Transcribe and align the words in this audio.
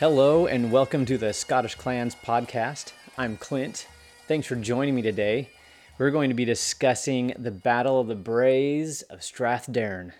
Hello, 0.00 0.46
and 0.46 0.70
welcome 0.70 1.04
to 1.06 1.18
the 1.18 1.32
Scottish 1.32 1.74
Clans 1.74 2.14
podcast. 2.14 2.92
I'm 3.16 3.36
Clint. 3.36 3.88
Thanks 4.28 4.46
for 4.46 4.54
joining 4.54 4.94
me 4.94 5.02
today. 5.02 5.50
We're 5.98 6.12
going 6.12 6.30
to 6.30 6.36
be 6.36 6.44
discussing 6.44 7.34
the 7.36 7.50
Battle 7.50 7.98
of 7.98 8.06
the 8.06 8.14
Braes 8.14 9.02
of 9.10 9.18
Strathdern. 9.18 10.12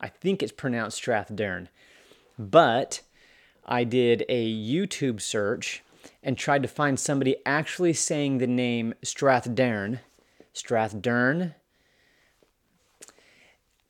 I 0.00 0.06
think 0.06 0.44
it's 0.44 0.52
pronounced 0.52 1.02
Strathdern, 1.02 1.66
but 2.38 3.00
I 3.66 3.82
did 3.82 4.24
a 4.28 4.48
YouTube 4.48 5.20
search 5.20 5.82
and 6.22 6.38
tried 6.38 6.62
to 6.62 6.68
find 6.68 6.96
somebody 6.96 7.34
actually 7.44 7.94
saying 7.94 8.38
the 8.38 8.46
name 8.46 8.94
Strathdern. 9.02 9.98
Strathdern. 10.54 11.56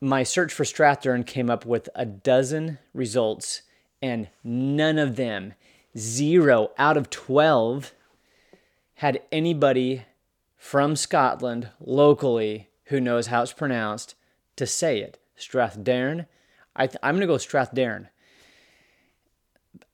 My 0.01 0.23
search 0.23 0.51
for 0.51 0.65
Strathdern 0.65 1.27
came 1.27 1.51
up 1.51 1.67
with 1.67 1.91
a 1.95 2.07
dozen 2.07 2.79
results 2.95 3.61
and 4.03 4.29
none 4.43 4.99
of 4.99 5.17
them, 5.17 5.55
zero 5.97 6.71
out 6.79 6.97
of 6.97 7.11
12, 7.11 7.93
had 8.95 9.23
anybody 9.33 10.05
from 10.57 10.95
Scotland 10.95 11.71
locally 11.81 12.69
who 12.85 13.01
knows 13.01 13.29
how 13.29 13.43
it's 13.43 13.53
pronounced 13.53 14.15
to 14.57 14.67
say 14.67 15.01
it. 15.01 15.19
Strathdern. 15.39 16.27
I 16.77 16.87
th- 16.87 16.99
I'm 17.03 17.15
going 17.17 17.23
to 17.23 17.27
go 17.27 17.37
Strathdern. 17.37 18.09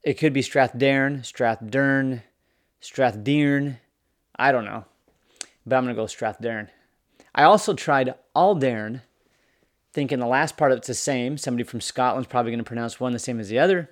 It 0.02 0.14
could 0.14 0.32
be 0.32 0.42
Strathdern, 0.42 1.20
Strathdern, 1.20 2.22
Strathdearn. 2.82 3.78
I 4.36 4.52
don't 4.52 4.64
know. 4.64 4.84
But 5.64 5.76
I'm 5.76 5.84
going 5.84 5.94
to 5.94 6.00
go 6.00 6.06
Strathdern. 6.06 6.68
I 7.34 7.44
also 7.44 7.74
tried 7.74 8.14
Aldern, 8.34 9.02
thinking 9.92 10.18
the 10.18 10.26
last 10.26 10.56
part 10.56 10.72
of 10.72 10.78
it's 10.78 10.86
the 10.88 10.94
same. 10.94 11.38
Somebody 11.38 11.64
from 11.64 11.80
Scotland's 11.80 12.28
probably 12.28 12.52
going 12.52 12.58
to 12.58 12.64
pronounce 12.64 12.98
one 12.98 13.12
the 13.12 13.18
same 13.18 13.40
as 13.40 13.48
the 13.48 13.58
other. 13.58 13.90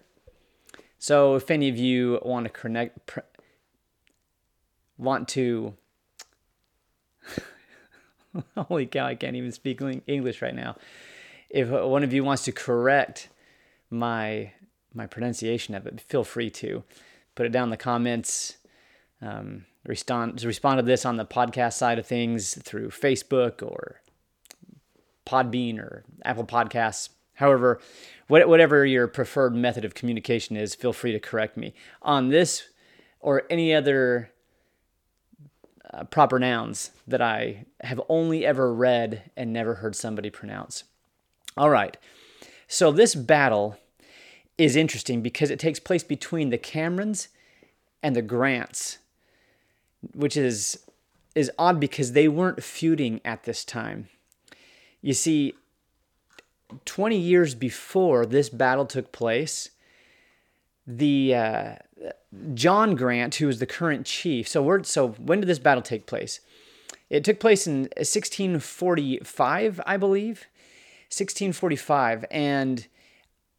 So 1.04 1.34
if 1.34 1.50
any 1.50 1.68
of 1.68 1.76
you 1.76 2.18
want 2.22 2.46
to 2.46 2.50
connect, 2.50 3.12
want 4.96 5.28
to, 5.28 5.74
holy 8.56 8.86
cow, 8.86 9.04
I 9.04 9.14
can't 9.14 9.36
even 9.36 9.52
speak 9.52 9.82
English 10.06 10.40
right 10.40 10.54
now. 10.54 10.76
If 11.50 11.68
one 11.68 12.04
of 12.04 12.14
you 12.14 12.24
wants 12.24 12.44
to 12.44 12.52
correct 12.52 13.28
my 13.90 14.52
my 14.94 15.06
pronunciation 15.06 15.74
of 15.74 15.86
it, 15.86 16.00
feel 16.00 16.24
free 16.24 16.48
to 16.48 16.84
put 17.34 17.44
it 17.44 17.52
down 17.52 17.64
in 17.64 17.70
the 17.70 17.76
comments. 17.76 18.56
Um, 19.20 19.66
respond 19.84 20.42
respond 20.42 20.78
to 20.78 20.82
this 20.82 21.04
on 21.04 21.18
the 21.18 21.26
podcast 21.26 21.74
side 21.74 21.98
of 21.98 22.06
things 22.06 22.54
through 22.62 22.88
Facebook 22.88 23.62
or 23.62 24.00
Podbean 25.26 25.78
or 25.78 26.04
Apple 26.24 26.46
Podcasts. 26.46 27.10
However, 27.34 27.80
whatever 28.28 28.86
your 28.86 29.06
preferred 29.06 29.54
method 29.54 29.84
of 29.84 29.94
communication 29.94 30.56
is, 30.56 30.74
feel 30.74 30.92
free 30.92 31.12
to 31.12 31.20
correct 31.20 31.56
me 31.56 31.74
on 32.02 32.28
this 32.28 32.68
or 33.20 33.44
any 33.50 33.74
other 33.74 34.30
uh, 35.92 36.04
proper 36.04 36.38
nouns 36.38 36.90
that 37.06 37.20
I 37.20 37.66
have 37.82 38.00
only 38.08 38.44
ever 38.44 38.72
read 38.72 39.30
and 39.36 39.52
never 39.52 39.74
heard 39.74 39.96
somebody 39.96 40.30
pronounce. 40.30 40.84
All 41.56 41.70
right. 41.70 41.96
So 42.66 42.90
this 42.90 43.14
battle 43.14 43.78
is 44.58 44.76
interesting 44.76 45.22
because 45.22 45.50
it 45.50 45.58
takes 45.58 45.80
place 45.80 46.04
between 46.04 46.50
the 46.50 46.58
Camerons 46.58 47.28
and 48.02 48.14
the 48.14 48.22
Grants, 48.22 48.98
which 50.14 50.36
is 50.36 50.78
is 51.34 51.50
odd 51.58 51.80
because 51.80 52.12
they 52.12 52.28
weren't 52.28 52.62
feuding 52.62 53.20
at 53.24 53.42
this 53.42 53.64
time. 53.64 54.08
You 55.02 55.14
see, 55.14 55.54
20 56.84 57.16
years 57.16 57.54
before 57.54 58.26
this 58.26 58.48
battle 58.48 58.86
took 58.86 59.12
place, 59.12 59.70
the 60.86 61.34
uh, 61.34 61.74
John 62.54 62.94
Grant, 62.94 63.36
who 63.36 63.48
is 63.48 63.58
the 63.58 63.66
current 63.66 64.06
chief. 64.06 64.48
So 64.48 64.62
we're 64.62 64.82
so 64.84 65.08
when 65.10 65.40
did 65.40 65.48
this 65.48 65.58
battle 65.58 65.82
take 65.82 66.06
place? 66.06 66.40
It 67.10 67.24
took 67.24 67.38
place 67.38 67.66
in 67.66 67.82
1645, 67.96 69.80
I 69.86 69.96
believe, 69.96 70.46
1645, 71.10 72.24
and 72.30 72.86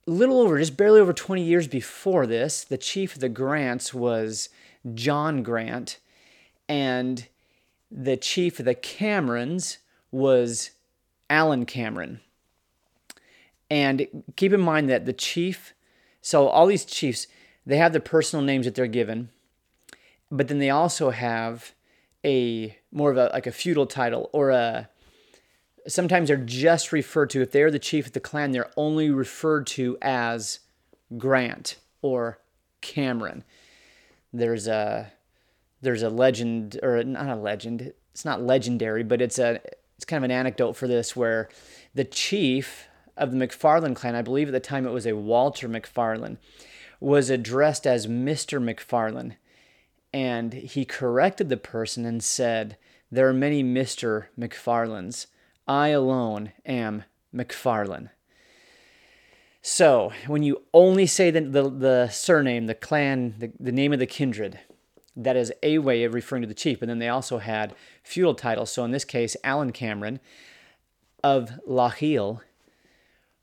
a 0.07 0.11
little 0.11 0.41
over, 0.41 0.59
just 0.59 0.77
barely 0.77 0.99
over 0.99 1.13
20 1.13 1.41
years 1.41 1.67
before 1.67 2.27
this, 2.27 2.63
the 2.63 2.77
chief 2.77 3.15
of 3.15 3.21
the 3.21 3.29
Grants 3.29 3.93
was 3.93 4.49
John 4.93 5.41
Grant, 5.41 5.99
and 6.67 7.27
the 7.89 8.17
chief 8.17 8.59
of 8.59 8.65
the 8.65 8.75
Camerons 8.75 9.77
was 10.11 10.71
Alan 11.29 11.65
Cameron. 11.65 12.19
And 13.69 14.23
keep 14.35 14.53
in 14.53 14.61
mind 14.61 14.89
that 14.89 15.05
the 15.05 15.13
chief, 15.13 15.73
so 16.21 16.47
all 16.47 16.67
these 16.67 16.85
chiefs, 16.85 17.27
they 17.65 17.77
have 17.77 17.93
the 17.93 17.99
personal 17.99 18.43
names 18.43 18.65
that 18.65 18.75
they're 18.75 18.87
given, 18.87 19.29
but 20.31 20.47
then 20.47 20.59
they 20.59 20.69
also 20.69 21.09
have 21.09 21.73
a 22.25 22.77
more 22.91 23.11
of 23.11 23.17
a 23.17 23.29
like 23.33 23.47
a 23.47 23.51
feudal 23.51 23.85
title 23.85 24.29
or 24.33 24.49
a 24.49 24.89
sometimes 25.87 26.27
they're 26.27 26.37
just 26.37 26.91
referred 26.91 27.29
to 27.29 27.41
if 27.41 27.51
they're 27.51 27.69
the 27.69 27.77
chief 27.77 28.07
of 28.07 28.13
the 28.13 28.19
clan 28.19 28.51
they're 28.51 28.71
only 28.75 29.11
referred 29.11 29.67
to 29.67 29.97
as 30.01 30.59
grant 31.17 31.77
or 32.01 32.39
cameron. 32.81 33.43
There's 34.33 34.67
a 34.67 35.11
there's 35.81 36.01
a 36.01 36.09
legend 36.09 36.79
or 36.81 37.03
not 37.03 37.29
a 37.29 37.35
legend 37.35 37.93
it's 38.11 38.25
not 38.25 38.41
legendary 38.41 39.03
but 39.03 39.21
it's 39.21 39.37
a 39.37 39.61
it's 39.95 40.05
kind 40.05 40.23
of 40.23 40.25
an 40.25 40.35
anecdote 40.35 40.73
for 40.73 40.87
this 40.87 41.15
where 41.15 41.49
the 41.93 42.03
chief 42.03 42.87
of 43.17 43.31
the 43.31 43.37
McFarlane 43.37 43.95
clan, 43.95 44.15
I 44.15 44.21
believe 44.21 44.47
at 44.47 44.51
the 44.51 44.59
time 44.59 44.85
it 44.85 44.91
was 44.91 45.05
a 45.05 45.15
Walter 45.15 45.69
McFarlane, 45.69 46.37
was 46.99 47.29
addressed 47.29 47.85
as 47.85 48.07
Mr. 48.07 48.61
McFarlane. 48.61 49.35
And 50.13 50.53
he 50.53 50.85
corrected 50.85 51.49
the 51.49 51.57
person 51.57 52.05
and 52.05 52.23
said, 52.23 52.77
There 53.11 53.27
are 53.27 53.33
many 53.33 53.63
Mr. 53.63 54.27
McFarlanes. 54.39 55.27
I 55.67 55.89
alone 55.89 56.53
am 56.65 57.03
McFarlane. 57.33 58.09
So, 59.61 60.13
when 60.27 60.43
you 60.43 60.61
only 60.73 61.07
say 61.07 61.31
the, 61.31 61.41
the, 61.41 61.69
the 61.69 62.09
surname, 62.09 62.67
the 62.67 62.75
clan, 62.75 63.33
the, 63.39 63.51
the 63.59 63.71
name 63.71 63.93
of 63.93 63.99
the 63.99 64.05
kindred, 64.05 64.59
that 65.15 65.35
is 65.35 65.51
a 65.63 65.79
way 65.79 66.03
of 66.03 66.13
referring 66.13 66.43
to 66.43 66.47
the 66.47 66.53
chief. 66.53 66.81
And 66.81 66.89
then 66.89 66.99
they 66.99 67.09
also 67.09 67.39
had 67.39 67.73
feudal 68.03 68.35
titles. 68.35 68.71
So, 68.71 68.85
in 68.85 68.91
this 68.91 69.05
case, 69.05 69.35
Alan 69.43 69.71
Cameron 69.71 70.19
of 71.23 71.49
Lochiel 71.67 72.41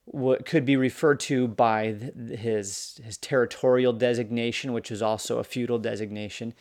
what 0.05 0.45
could 0.45 0.65
be 0.65 0.77
referred 0.77 1.21
to 1.21 1.47
by 1.49 1.93
his 1.93 3.01
his 3.05 3.17
territorial 3.19 3.93
designation, 3.93 4.73
which 4.73 4.91
is 4.91 5.03
also 5.03 5.39
a 5.39 5.45
feudal 5.45 5.79
designation. 5.79 6.55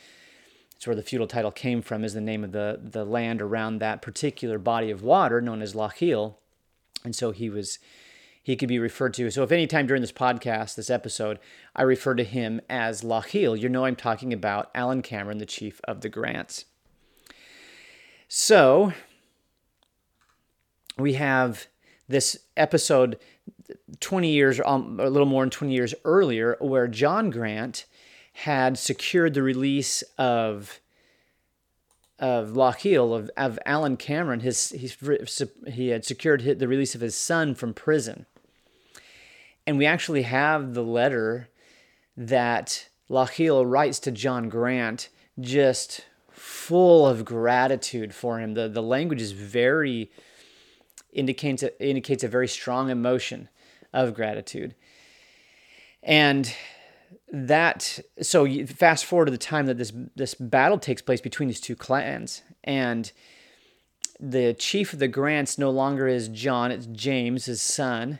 It's 0.76 0.86
where 0.86 0.96
the 0.96 1.02
feudal 1.02 1.26
title 1.26 1.50
came 1.50 1.82
from, 1.82 2.04
is 2.04 2.14
the 2.14 2.20
name 2.20 2.44
of 2.44 2.52
the 2.52 2.80
the 2.82 3.04
land 3.04 3.42
around 3.42 3.78
that 3.78 4.02
particular 4.02 4.58
body 4.58 4.90
of 4.90 5.02
water 5.02 5.40
known 5.40 5.62
as 5.62 5.74
Lochiel, 5.74 6.36
and 7.04 7.14
so 7.14 7.32
he 7.32 7.50
was 7.50 7.78
he 8.42 8.56
could 8.56 8.68
be 8.68 8.78
referred 8.78 9.14
to. 9.14 9.30
So 9.30 9.42
if 9.42 9.52
any 9.52 9.66
time 9.66 9.86
during 9.86 10.02
this 10.02 10.12
podcast, 10.12 10.74
this 10.74 10.90
episode, 10.90 11.38
I 11.76 11.82
refer 11.82 12.14
to 12.14 12.24
him 12.24 12.60
as 12.68 13.02
Lochiel, 13.02 13.58
you 13.58 13.68
know 13.68 13.84
I'm 13.84 13.96
talking 13.96 14.32
about 14.32 14.70
Alan 14.74 15.02
Cameron, 15.02 15.38
the 15.38 15.46
chief 15.46 15.80
of 15.84 16.00
the 16.00 16.08
Grants. 16.08 16.64
So 18.26 18.92
we 20.98 21.14
have 21.14 21.68
this 22.08 22.36
episode 22.56 23.18
20 24.00 24.30
years, 24.30 24.60
um, 24.64 24.98
a 25.00 25.08
little 25.08 25.26
more 25.26 25.42
than 25.42 25.50
20 25.50 25.72
years 25.72 25.94
earlier, 26.04 26.56
where 26.60 26.88
John 26.88 27.30
Grant 27.30 27.86
had 28.32 28.78
secured 28.78 29.34
the 29.34 29.42
release 29.42 30.02
of 30.18 30.80
of 32.18 32.50
Lochiel, 32.50 33.16
of, 33.18 33.30
of 33.36 33.58
Alan 33.66 33.96
Cameron. 33.96 34.40
His, 34.40 34.70
he's, 34.70 34.96
he 35.66 35.88
had 35.88 36.04
secured 36.04 36.42
the 36.42 36.68
release 36.68 36.94
of 36.94 37.00
his 37.00 37.16
son 37.16 37.56
from 37.56 37.74
prison. 37.74 38.26
And 39.66 39.76
we 39.76 39.86
actually 39.86 40.22
have 40.22 40.74
the 40.74 40.84
letter 40.84 41.48
that 42.16 42.88
Lochiel 43.10 43.68
writes 43.68 43.98
to 44.00 44.12
John 44.12 44.48
Grant, 44.48 45.08
just 45.40 46.06
full 46.30 47.08
of 47.08 47.24
gratitude 47.24 48.14
for 48.14 48.38
him. 48.38 48.54
The, 48.54 48.68
the 48.68 48.82
language 48.82 49.20
is 49.20 49.32
very 49.32 50.08
indicates 51.12 51.62
a, 51.62 51.86
indicates 51.86 52.24
a 52.24 52.28
very 52.28 52.48
strong 52.48 52.90
emotion 52.90 53.48
of 53.92 54.14
gratitude. 54.14 54.74
And 56.02 56.52
that 57.32 57.98
so 58.20 58.44
you 58.44 58.66
fast 58.66 59.04
forward 59.04 59.26
to 59.26 59.30
the 59.30 59.38
time 59.38 59.66
that 59.66 59.78
this 59.78 59.92
this 60.14 60.34
battle 60.34 60.78
takes 60.78 61.02
place 61.02 61.20
between 61.20 61.48
these 61.48 61.60
two 61.60 61.76
clans 61.76 62.42
and 62.62 63.12
the 64.20 64.54
chief 64.54 64.92
of 64.92 64.98
the 64.98 65.08
grants 65.08 65.58
no 65.58 65.70
longer 65.70 66.06
is 66.06 66.28
John 66.28 66.70
it's 66.70 66.86
James 66.86 67.46
his 67.46 67.62
son 67.62 68.18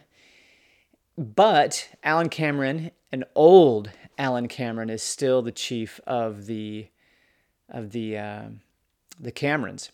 but 1.19 1.91
Alan 2.03 2.31
Cameron 2.31 2.91
an 3.12 3.25
old 3.35 3.91
Alan 4.19 4.49
Cameron 4.49 4.89
is 4.89 5.03
still 5.03 5.43
the 5.43 5.53
chief 5.53 6.00
of 6.06 6.47
the 6.47 6.89
of 7.69 7.91
the 7.93 8.17
uh, 8.17 8.44
the 9.21 9.33
Camerons 9.33 9.91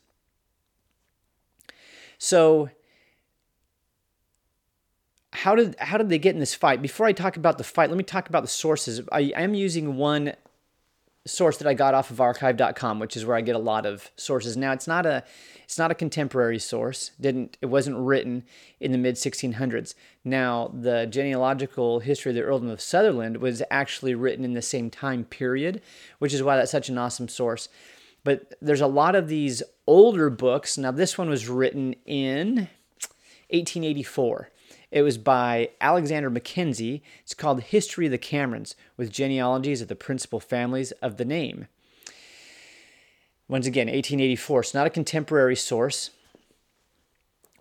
so 2.18 2.70
how 5.38 5.54
did 5.54 5.76
how 5.78 5.98
did 5.98 6.08
they 6.08 6.18
get 6.18 6.34
in 6.34 6.40
this 6.40 6.54
fight? 6.54 6.82
Before 6.82 7.06
I 7.06 7.12
talk 7.12 7.36
about 7.36 7.58
the 7.58 7.64
fight, 7.64 7.90
let 7.90 7.96
me 7.96 8.02
talk 8.02 8.28
about 8.28 8.42
the 8.42 8.48
sources. 8.48 9.00
I 9.12 9.32
am 9.36 9.54
using 9.54 9.96
one 9.96 10.32
source 11.26 11.58
that 11.58 11.68
I 11.68 11.74
got 11.74 11.94
off 11.94 12.10
of 12.10 12.20
archive.com, 12.20 12.98
which 12.98 13.16
is 13.16 13.24
where 13.24 13.36
I 13.36 13.40
get 13.40 13.54
a 13.54 13.60
lot 13.60 13.86
of 13.86 14.10
sources. 14.16 14.56
Now 14.56 14.72
it's 14.72 14.88
not 14.88 15.06
a 15.06 15.22
it's 15.62 15.78
not 15.78 15.92
a 15.92 15.94
contemporary 15.94 16.58
source. 16.58 17.12
Didn't 17.20 17.56
it 17.62 17.66
wasn't 17.66 17.98
written 17.98 18.42
in 18.80 18.90
the 18.90 18.98
mid 18.98 19.14
1600s. 19.14 19.94
Now 20.24 20.72
the 20.74 21.06
genealogical 21.06 22.00
history 22.00 22.32
of 22.32 22.36
the 22.36 22.42
earldom 22.42 22.68
of 22.68 22.80
Sutherland 22.80 23.36
was 23.36 23.62
actually 23.70 24.16
written 24.16 24.44
in 24.44 24.54
the 24.54 24.62
same 24.62 24.90
time 24.90 25.24
period, 25.24 25.82
which 26.18 26.34
is 26.34 26.42
why 26.42 26.56
that's 26.56 26.72
such 26.72 26.88
an 26.88 26.98
awesome 26.98 27.28
source. 27.28 27.68
But 28.24 28.54
there's 28.60 28.80
a 28.80 28.88
lot 28.88 29.14
of 29.14 29.28
these 29.28 29.62
older 29.86 30.30
books. 30.30 30.76
Now 30.76 30.90
this 30.90 31.16
one 31.16 31.30
was 31.30 31.48
written 31.48 31.94
in 32.06 32.68
1884. 33.50 34.50
It 34.90 35.02
was 35.02 35.18
by 35.18 35.70
Alexander 35.80 36.30
Mackenzie. 36.30 37.02
It's 37.22 37.34
called 37.34 37.62
History 37.62 38.06
of 38.06 38.12
the 38.12 38.18
Camerons, 38.18 38.74
with 38.96 39.12
genealogies 39.12 39.82
of 39.82 39.88
the 39.88 39.94
principal 39.94 40.40
families 40.40 40.92
of 41.02 41.18
the 41.18 41.26
name. 41.26 41.66
Once 43.48 43.66
again, 43.66 43.86
1884. 43.86 44.60
It's 44.60 44.74
not 44.74 44.86
a 44.86 44.90
contemporary 44.90 45.56
source, 45.56 46.10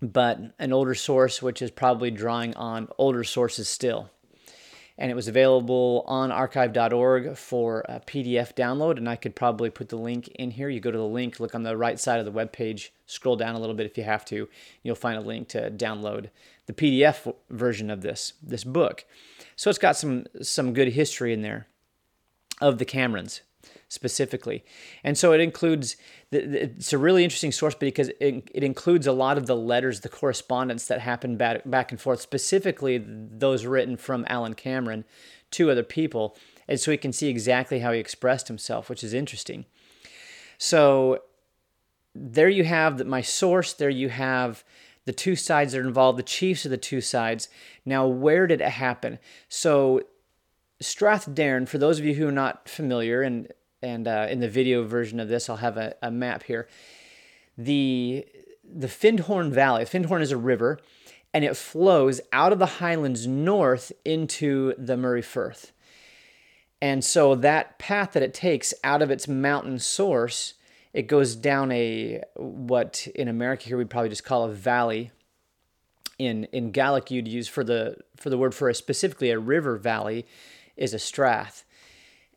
but 0.01 0.39
an 0.57 0.71
older 0.71 0.95
source, 0.95 1.41
which 1.41 1.61
is 1.61 1.71
probably 1.71 2.11
drawing 2.11 2.55
on 2.55 2.87
older 2.97 3.23
sources 3.23 3.67
still. 3.67 4.09
And 4.97 5.11
it 5.11 5.15
was 5.15 5.27
available 5.27 6.03
on 6.07 6.31
archive.org 6.31 7.37
for 7.37 7.85
a 7.87 7.99
PDF 7.99 8.55
download. 8.55 8.97
And 8.97 9.07
I 9.07 9.15
could 9.15 9.35
probably 9.35 9.69
put 9.69 9.89
the 9.89 9.95
link 9.95 10.27
in 10.29 10.51
here. 10.51 10.69
You 10.69 10.79
go 10.79 10.91
to 10.91 10.97
the 10.97 11.03
link, 11.03 11.39
look 11.39 11.53
on 11.53 11.63
the 11.63 11.77
right 11.77 11.99
side 11.99 12.19
of 12.19 12.25
the 12.25 12.31
web 12.31 12.51
page, 12.51 12.91
scroll 13.05 13.35
down 13.35 13.53
a 13.53 13.59
little 13.59 13.75
bit 13.75 13.85
if 13.85 13.97
you 13.97 14.03
have 14.03 14.25
to. 14.25 14.49
You'll 14.81 14.95
find 14.95 15.17
a 15.17 15.21
link 15.21 15.49
to 15.49 15.69
download 15.69 16.29
the 16.67 16.73
PDF 16.73 17.33
version 17.49 17.89
of 17.89 18.01
this 18.01 18.33
this 18.43 18.63
book. 18.63 19.05
So 19.55 19.69
it's 19.69 19.79
got 19.79 19.97
some 19.97 20.27
some 20.41 20.73
good 20.73 20.89
history 20.89 21.33
in 21.33 21.41
there 21.41 21.67
of 22.61 22.77
the 22.77 22.85
Camerons 22.85 23.41
specifically, 23.89 24.63
and 25.03 25.17
so 25.17 25.33
it 25.33 25.41
includes. 25.41 25.97
It's 26.29 26.91
a 26.91 26.97
really 26.97 27.23
interesting 27.23 27.53
source 27.53 27.73
because 27.73 28.09
it, 28.19 28.49
it 28.53 28.61
includes 28.61 29.07
a 29.07 29.13
lot 29.13 29.37
of 29.37 29.45
the 29.45 29.55
letters, 29.55 30.01
the 30.01 30.09
correspondence 30.09 30.85
that 30.87 30.99
happened 30.99 31.37
back 31.37 31.61
back 31.65 31.91
and 31.91 31.99
forth, 31.99 32.21
specifically 32.21 32.97
those 32.97 33.65
written 33.65 33.97
from 33.97 34.25
Alan 34.29 34.53
Cameron 34.53 35.05
to 35.51 35.71
other 35.71 35.83
people, 35.83 36.37
and 36.67 36.79
so 36.79 36.91
we 36.91 36.97
can 36.97 37.13
see 37.13 37.29
exactly 37.29 37.79
how 37.79 37.93
he 37.93 37.99
expressed 37.99 38.49
himself, 38.49 38.89
which 38.89 39.03
is 39.03 39.13
interesting. 39.13 39.65
So 40.57 41.21
there 42.13 42.49
you 42.49 42.65
have 42.65 43.05
my 43.05 43.21
source. 43.21 43.73
There 43.73 43.89
you 43.89 44.09
have 44.09 44.63
the 45.07 45.13
two 45.13 45.37
sides 45.37 45.71
that 45.71 45.79
are 45.79 45.87
involved, 45.87 46.19
the 46.19 46.23
chiefs 46.23 46.65
of 46.65 46.71
the 46.71 46.77
two 46.77 46.99
sides. 47.01 47.47
Now, 47.85 48.05
where 48.05 48.45
did 48.45 48.59
it 48.61 48.69
happen? 48.69 49.19
So, 49.47 50.01
Strathdairn, 50.83 51.67
for 51.67 51.77
those 51.77 51.97
of 51.97 52.05
you 52.05 52.13
who 52.13 52.27
are 52.27 52.31
not 52.31 52.69
familiar, 52.69 53.23
and 53.23 53.47
and 53.81 54.07
uh, 54.07 54.27
in 54.29 54.41
the 54.41 54.49
video 54.49 54.83
version 54.83 55.19
of 55.19 55.29
this, 55.29 55.49
I'll 55.49 55.57
have 55.57 55.77
a, 55.77 55.95
a 56.01 56.11
map 56.11 56.43
here. 56.43 56.67
The 57.57 58.27
the 58.63 58.87
Findhorn 58.87 59.49
Valley. 59.51 59.85
Findhorn 59.85 60.21
is 60.21 60.33
a 60.33 60.37
river, 60.37 60.77
and 61.33 61.45
it 61.45 61.55
flows 61.55 62.19
out 62.33 62.51
of 62.51 62.59
the 62.59 62.65
highlands 62.65 63.25
north 63.25 63.93
into 64.03 64.73
the 64.77 64.97
Moray 64.97 65.21
Firth. 65.21 65.71
And 66.81 67.03
so 67.03 67.33
that 67.33 67.79
path 67.79 68.11
that 68.11 68.21
it 68.21 68.33
takes 68.33 68.73
out 68.83 69.01
of 69.01 69.09
its 69.09 69.27
mountain 69.27 69.79
source 69.79 70.55
it 70.97 71.05
goes 71.05 71.35
down 71.35 71.71
a 71.71 72.23
what 72.37 73.07
in 73.13 73.27
America 73.27 73.65
here 73.65 73.77
we'd 73.77 73.87
probably 73.87 74.09
just 74.09 74.23
call 74.23 74.45
a 74.45 74.51
valley. 74.51 75.11
In 76.17 76.45
in 76.45 76.71
Gaelic 76.71 77.11
you'd 77.11 77.27
use 77.27 77.47
for 77.47 77.63
the 77.63 77.97
for 78.15 78.31
the 78.31 78.37
word 78.37 78.55
for 78.55 78.67
a 78.67 78.73
specifically 78.73 79.29
a 79.29 79.37
river 79.37 79.77
valley 79.77 80.25
is 80.75 80.95
a 80.95 80.99
strath. 80.99 81.65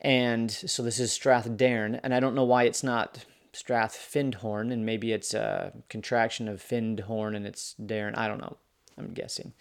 And 0.02 0.50
so 0.50 0.82
this 0.82 1.00
is 1.00 1.10
Strath 1.10 1.48
Strathdairn, 1.48 2.00
and 2.02 2.14
I 2.14 2.20
don't 2.20 2.34
know 2.34 2.44
why 2.44 2.64
it's 2.64 2.82
not 2.82 3.24
Strathfindhorn, 3.54 4.70
and 4.72 4.84
maybe 4.84 5.12
it's 5.12 5.32
a 5.32 5.72
contraction 5.88 6.46
of 6.46 6.62
Findhorn 6.62 7.34
and 7.34 7.46
it's 7.46 7.74
Dairn. 7.74 8.14
I 8.14 8.28
don't 8.28 8.40
know. 8.40 8.58
I'm 8.98 9.12
guessing. 9.14 9.54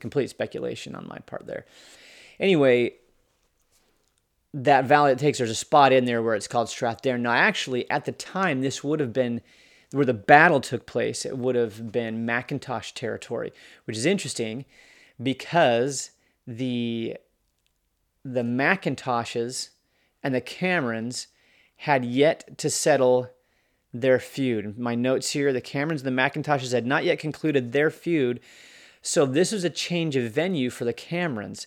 Complete 0.00 0.30
speculation 0.30 0.94
on 0.94 1.08
my 1.08 1.18
part 1.26 1.46
there. 1.46 1.64
Anyway, 2.38 2.94
that 4.54 4.84
valley 4.84 5.10
it 5.10 5.18
takes, 5.18 5.38
there's 5.38 5.50
a 5.50 5.54
spot 5.54 5.92
in 5.92 6.04
there 6.04 6.22
where 6.22 6.36
it's 6.36 6.46
called 6.46 6.68
Strathdairn. 6.68 7.20
Now, 7.20 7.32
actually, 7.32 7.90
at 7.90 8.04
the 8.04 8.12
time, 8.12 8.60
this 8.60 8.84
would 8.84 9.00
have 9.00 9.12
been 9.12 9.40
where 9.90 10.04
the 10.04 10.14
battle 10.14 10.60
took 10.60 10.86
place. 10.86 11.26
It 11.26 11.36
would 11.36 11.56
have 11.56 11.90
been 11.90 12.24
Macintosh 12.24 12.92
territory, 12.92 13.52
which 13.84 13.96
is 13.96 14.06
interesting 14.06 14.64
because 15.20 16.12
the 16.46 17.16
the 18.24 18.42
Macintoshes 18.42 19.70
and 20.22 20.34
the 20.34 20.40
Camerons 20.40 21.26
had 21.78 22.04
yet 22.04 22.56
to 22.58 22.70
settle 22.70 23.30
their 23.92 24.20
feud. 24.20 24.78
My 24.78 24.94
notes 24.94 25.30
here: 25.30 25.52
the 25.52 25.60
Camerons 25.60 26.04
and 26.04 26.16
the 26.16 26.22
Macintoshes 26.22 26.72
had 26.72 26.86
not 26.86 27.04
yet 27.04 27.18
concluded 27.18 27.72
their 27.72 27.90
feud, 27.90 28.38
so 29.02 29.26
this 29.26 29.50
was 29.50 29.64
a 29.64 29.70
change 29.70 30.14
of 30.14 30.30
venue 30.30 30.70
for 30.70 30.84
the 30.84 30.94
Camerons 30.94 31.66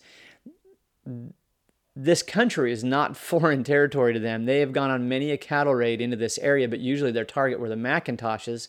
this 2.00 2.22
country 2.22 2.72
is 2.72 2.84
not 2.84 3.18
foreign 3.18 3.64
territory 3.64 4.14
to 4.14 4.20
them. 4.20 4.46
They 4.46 4.60
have 4.60 4.72
gone 4.72 4.92
on 4.92 5.10
many 5.10 5.32
a 5.32 5.38
cattle 5.38 5.74
raid 5.74 6.00
into 6.00 6.16
this 6.16 6.38
area, 6.40 6.68
but 6.68 6.80
usually 6.80 7.12
their 7.12 7.26
target 7.26 7.60
were 7.60 7.70
the 7.70 7.76
Macintoshes 7.76 8.68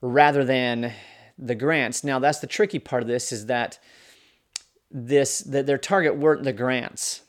rather 0.00 0.44
than 0.44 0.92
the 1.38 1.54
Grants. 1.54 2.04
Now 2.04 2.18
that's 2.18 2.40
the 2.40 2.46
tricky 2.46 2.78
part 2.78 3.02
of 3.02 3.08
this 3.08 3.32
is 3.32 3.46
that 3.46 3.78
this 4.90 5.40
that 5.40 5.66
their 5.66 5.78
target 5.78 6.16
weren't 6.16 6.44
the 6.44 6.52
Grants. 6.52 7.22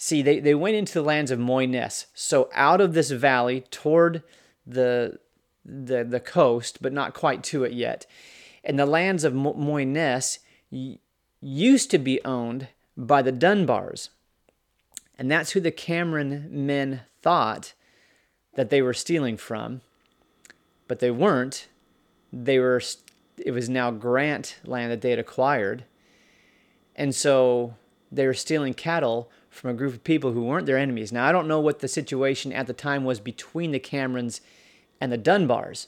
See, 0.00 0.22
they, 0.22 0.38
they 0.38 0.54
went 0.54 0.76
into 0.76 0.94
the 0.94 1.02
lands 1.02 1.30
of 1.30 1.40
Moyness. 1.40 2.06
So 2.14 2.48
out 2.54 2.80
of 2.80 2.94
this 2.94 3.10
valley 3.10 3.62
toward 3.70 4.22
the 4.66 5.18
the 5.64 6.04
the 6.04 6.20
coast, 6.20 6.80
but 6.80 6.92
not 6.92 7.14
quite 7.14 7.42
to 7.44 7.64
it 7.64 7.72
yet. 7.72 8.06
And 8.62 8.78
the 8.78 8.86
lands 8.86 9.24
of 9.24 9.34
Moyness 9.34 10.38
used 11.40 11.90
to 11.90 11.98
be 11.98 12.24
owned 12.24 12.68
by 12.98 13.22
the 13.22 13.32
Dunbars. 13.32 14.08
And 15.16 15.30
that's 15.30 15.52
who 15.52 15.60
the 15.60 15.70
Cameron 15.70 16.48
men 16.50 17.02
thought 17.22 17.72
that 18.54 18.70
they 18.70 18.82
were 18.82 18.92
stealing 18.92 19.36
from. 19.36 19.80
But 20.88 20.98
they 20.98 21.10
weren't. 21.10 21.68
They 22.32 22.58
were 22.58 22.82
it 23.44 23.52
was 23.52 23.68
now 23.68 23.92
Grant 23.92 24.56
land 24.64 24.90
that 24.90 25.00
they 25.00 25.10
had 25.10 25.18
acquired. 25.18 25.84
And 26.96 27.14
so 27.14 27.74
they 28.10 28.26
were 28.26 28.34
stealing 28.34 28.74
cattle 28.74 29.30
from 29.48 29.70
a 29.70 29.74
group 29.74 29.94
of 29.94 30.02
people 30.02 30.32
who 30.32 30.42
weren't 30.42 30.66
their 30.66 30.76
enemies. 30.76 31.12
Now 31.12 31.26
I 31.26 31.32
don't 31.32 31.46
know 31.46 31.60
what 31.60 31.78
the 31.78 31.88
situation 31.88 32.52
at 32.52 32.66
the 32.66 32.72
time 32.72 33.04
was 33.04 33.20
between 33.20 33.70
the 33.70 33.78
Camerons 33.78 34.40
and 35.00 35.12
the 35.12 35.18
Dunbars. 35.18 35.86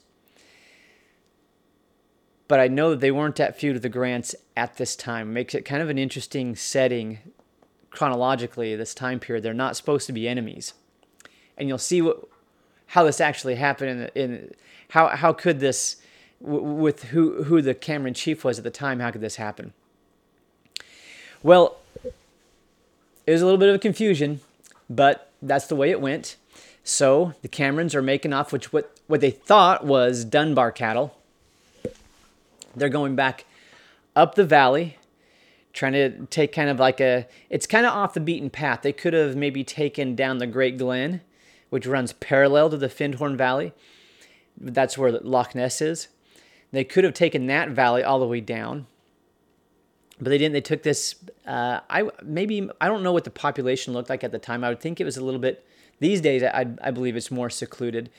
But 2.50 2.58
I 2.58 2.66
know 2.66 2.90
that 2.90 2.98
they 2.98 3.12
weren't 3.12 3.38
at 3.38 3.56
feud 3.56 3.74
with 3.74 3.84
the 3.84 3.88
Grants 3.88 4.34
at 4.56 4.76
this 4.76 4.96
time. 4.96 5.32
Makes 5.32 5.54
it 5.54 5.64
kind 5.64 5.80
of 5.80 5.88
an 5.88 5.98
interesting 5.98 6.56
setting 6.56 7.20
chronologically, 7.90 8.74
this 8.74 8.92
time 8.92 9.20
period. 9.20 9.44
They're 9.44 9.54
not 9.54 9.76
supposed 9.76 10.08
to 10.08 10.12
be 10.12 10.26
enemies. 10.26 10.74
And 11.56 11.68
you'll 11.68 11.78
see 11.78 12.02
what, 12.02 12.24
how 12.88 13.04
this 13.04 13.20
actually 13.20 13.54
happened 13.54 14.10
in, 14.16 14.20
in 14.20 14.54
how, 14.88 15.10
how 15.10 15.32
could 15.32 15.60
this, 15.60 16.02
with 16.40 17.04
who, 17.04 17.44
who 17.44 17.62
the 17.62 17.72
Cameron 17.72 18.14
chief 18.14 18.42
was 18.42 18.58
at 18.58 18.64
the 18.64 18.70
time, 18.70 18.98
how 18.98 19.12
could 19.12 19.20
this 19.20 19.36
happen? 19.36 19.72
Well, 21.44 21.76
it 22.02 23.30
was 23.30 23.42
a 23.42 23.44
little 23.44 23.60
bit 23.60 23.72
of 23.72 23.80
confusion, 23.80 24.40
but 24.88 25.30
that's 25.40 25.68
the 25.68 25.76
way 25.76 25.92
it 25.92 26.00
went. 26.00 26.34
So 26.82 27.34
the 27.42 27.48
Camerons 27.48 27.94
are 27.94 28.02
making 28.02 28.32
off 28.32 28.52
with 28.52 28.72
what, 28.72 28.98
what 29.06 29.20
they 29.20 29.30
thought 29.30 29.86
was 29.86 30.24
Dunbar 30.24 30.72
cattle 30.72 31.14
they're 32.74 32.88
going 32.88 33.16
back 33.16 33.44
up 34.14 34.34
the 34.34 34.44
valley, 34.44 34.98
trying 35.72 35.92
to 35.92 36.26
take 36.26 36.52
kind 36.52 36.68
of 36.68 36.78
like 36.78 37.00
a, 37.00 37.26
it's 37.48 37.66
kind 37.66 37.86
of 37.86 37.92
off 37.92 38.14
the 38.14 38.20
beaten 38.20 38.50
path. 38.50 38.82
They 38.82 38.92
could 38.92 39.12
have 39.12 39.36
maybe 39.36 39.64
taken 39.64 40.14
down 40.14 40.38
the 40.38 40.46
Great 40.46 40.78
Glen, 40.78 41.20
which 41.70 41.86
runs 41.86 42.12
parallel 42.14 42.70
to 42.70 42.76
the 42.76 42.88
Findhorn 42.88 43.36
Valley. 43.36 43.72
That's 44.60 44.98
where 44.98 45.12
Loch 45.12 45.54
Ness 45.54 45.80
is. 45.80 46.08
They 46.72 46.84
could 46.84 47.04
have 47.04 47.14
taken 47.14 47.46
that 47.46 47.70
valley 47.70 48.02
all 48.02 48.20
the 48.20 48.26
way 48.26 48.40
down, 48.40 48.86
but 50.18 50.30
they 50.30 50.38
didn't. 50.38 50.52
They 50.52 50.60
took 50.60 50.82
this. 50.82 51.16
Uh, 51.46 51.80
I 51.88 52.08
maybe 52.22 52.68
I 52.80 52.86
don't 52.86 53.02
know 53.02 53.12
what 53.12 53.24
the 53.24 53.30
population 53.30 53.92
looked 53.92 54.10
like 54.10 54.22
at 54.22 54.30
the 54.30 54.38
time. 54.38 54.62
I 54.62 54.68
would 54.68 54.80
think 54.80 55.00
it 55.00 55.04
was 55.04 55.16
a 55.16 55.24
little 55.24 55.40
bit. 55.40 55.66
These 55.98 56.20
days, 56.20 56.42
I, 56.42 56.66
I 56.80 56.90
believe 56.92 57.16
it's 57.16 57.30
more 57.30 57.50
secluded. 57.50 58.10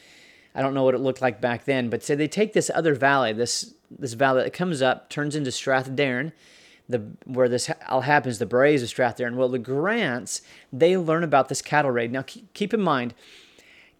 I 0.54 0.62
don't 0.62 0.74
know 0.74 0.84
what 0.84 0.96
it 0.96 1.00
looked 1.00 1.22
like 1.22 1.40
back 1.40 1.66
then, 1.66 1.90
but 1.90 2.04
so 2.04 2.16
they 2.16 2.28
take 2.28 2.54
this 2.54 2.70
other 2.74 2.94
valley, 2.94 3.32
this 3.34 3.74
this 4.00 4.14
valley 4.14 4.44
that 4.44 4.54
comes 4.54 4.82
up, 4.82 5.10
turns 5.10 5.36
into 5.36 5.50
Strathdairn, 5.50 6.32
the 6.90 7.00
where 7.26 7.50
this 7.50 7.70
all 7.88 8.02
happens, 8.02 8.40
the 8.40 8.46
Braes 8.46 8.84
of 8.84 8.90
Strathdairn. 8.90 9.36
Well, 9.36 9.50
the 9.50 9.60
Grants 9.60 10.42
they 10.72 10.98
learn 10.98 11.24
about 11.24 11.50
this 11.50 11.62
cattle 11.62 11.92
raid. 11.92 12.12
Now, 12.12 12.24
keep 12.24 12.74
in 12.74 12.82
mind, 12.82 13.14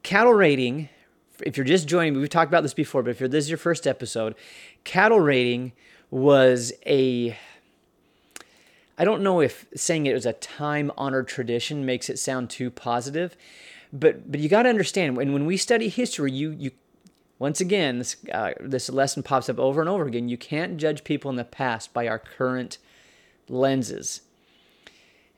cattle 0.04 0.34
raiding. 0.34 0.90
If 1.44 1.58
you're 1.58 1.66
just 1.66 1.88
joining 1.88 2.20
we've 2.20 2.30
talked 2.30 2.52
about 2.52 2.62
this 2.62 2.74
before, 2.74 3.02
but 3.02 3.12
if 3.12 3.20
this 3.20 3.46
is 3.46 3.50
your 3.50 3.58
first 3.58 3.88
episode, 3.88 4.36
cattle 4.84 5.20
raiding 5.20 5.74
was 6.12 6.74
a 6.86 7.38
I 8.98 9.06
don't 9.06 9.24
know 9.24 9.40
if 9.40 9.66
saying 9.76 10.06
it 10.06 10.14
was 10.14 10.28
a 10.28 10.34
time 10.34 10.92
honored 10.98 11.28
tradition 11.28 11.86
makes 11.86 12.10
it 12.10 12.20
sound 12.20 12.50
too 12.50 12.70
positive, 12.70 13.36
but 13.92 14.30
but 14.30 14.40
you 14.40 14.50
got 14.50 14.64
to 14.64 14.70
understand 14.70 15.18
when 15.18 15.34
when 15.34 15.46
we 15.46 15.58
study 15.58 15.90
history, 15.90 16.32
you 16.32 16.52
you 16.52 16.72
once 17.42 17.60
again 17.60 17.98
this 17.98 18.18
uh, 18.32 18.52
this 18.60 18.88
lesson 18.88 19.24
pops 19.24 19.50
up 19.50 19.58
over 19.58 19.82
and 19.82 19.90
over 19.90 20.06
again. 20.06 20.30
You 20.30 20.38
can't 20.38 20.78
judge 20.78 21.04
people 21.04 21.32
in 21.32 21.38
the 21.38 21.44
past 21.44 21.92
by 21.92 22.08
our 22.08 22.20
current 22.20 22.78
lenses, 23.50 24.22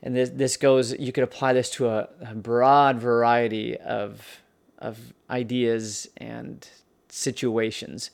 and 0.02 0.14
this 0.14 0.28
this 0.28 0.58
goes. 0.58 0.92
You 0.98 1.12
could 1.12 1.24
apply 1.24 1.54
this 1.54 1.70
to 1.70 1.88
a, 1.88 2.08
a 2.20 2.34
broad 2.34 2.98
variety 2.98 3.78
of 3.78 4.42
of 4.78 5.14
ideas 5.30 6.06
and 6.18 6.68
situations. 7.08 8.10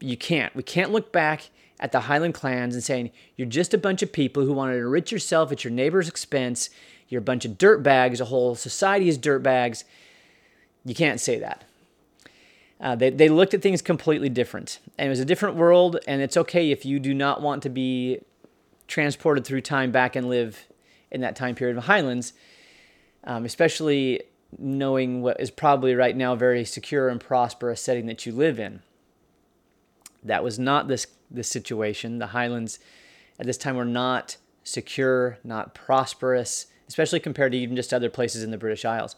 You 0.00 0.16
can't. 0.16 0.52
We 0.56 0.64
can't 0.64 0.90
look 0.90 1.12
back 1.12 1.50
at 1.78 1.92
the 1.92 2.00
Highland 2.00 2.34
clans 2.34 2.74
and 2.74 2.82
saying, 2.82 3.12
you're 3.36 3.46
just 3.46 3.72
a 3.72 3.78
bunch 3.78 4.02
of 4.02 4.12
people 4.12 4.44
who 4.44 4.52
want 4.52 4.72
to 4.72 4.76
enrich 4.76 5.12
yourself 5.12 5.52
at 5.52 5.62
your 5.62 5.72
neighbor's 5.72 6.08
expense. 6.08 6.70
You're 7.08 7.20
a 7.20 7.22
bunch 7.22 7.44
of 7.44 7.56
dirt 7.58 7.84
bags. 7.84 8.20
A 8.20 8.24
whole 8.24 8.56
society 8.56 9.08
is 9.08 9.16
dirtbags. 9.16 9.84
You 10.84 10.96
can't 10.96 11.20
say 11.20 11.38
that. 11.38 11.67
Uh, 12.80 12.94
they, 12.94 13.10
they 13.10 13.28
looked 13.28 13.54
at 13.54 13.62
things 13.62 13.82
completely 13.82 14.28
different. 14.28 14.78
And 14.96 15.06
it 15.06 15.10
was 15.10 15.20
a 15.20 15.24
different 15.24 15.56
world, 15.56 15.98
and 16.06 16.22
it's 16.22 16.36
okay 16.36 16.70
if 16.70 16.84
you 16.84 17.00
do 17.00 17.12
not 17.12 17.42
want 17.42 17.62
to 17.64 17.68
be 17.68 18.20
transported 18.86 19.44
through 19.44 19.60
time 19.62 19.90
back 19.90 20.16
and 20.16 20.28
live 20.28 20.66
in 21.10 21.20
that 21.20 21.36
time 21.36 21.54
period 21.54 21.76
of 21.76 21.84
Highlands, 21.84 22.32
um, 23.24 23.44
especially 23.44 24.22
knowing 24.58 25.20
what 25.22 25.40
is 25.40 25.50
probably 25.50 25.94
right 25.94 26.16
now 26.16 26.32
a 26.32 26.36
very 26.36 26.64
secure 26.64 27.08
and 27.08 27.20
prosperous 27.20 27.82
setting 27.82 28.06
that 28.06 28.24
you 28.24 28.32
live 28.32 28.58
in. 28.58 28.80
That 30.22 30.42
was 30.42 30.58
not 30.58 30.88
this 30.88 31.06
this 31.30 31.48
situation. 31.48 32.18
The 32.18 32.28
Highlands 32.28 32.78
at 33.38 33.46
this 33.46 33.58
time 33.58 33.76
were 33.76 33.84
not 33.84 34.38
secure, 34.64 35.38
not 35.44 35.74
prosperous, 35.74 36.66
especially 36.88 37.20
compared 37.20 37.52
to 37.52 37.58
even 37.58 37.76
just 37.76 37.92
other 37.92 38.10
places 38.10 38.42
in 38.42 38.50
the 38.50 38.58
British 38.58 38.84
Isles. 38.84 39.16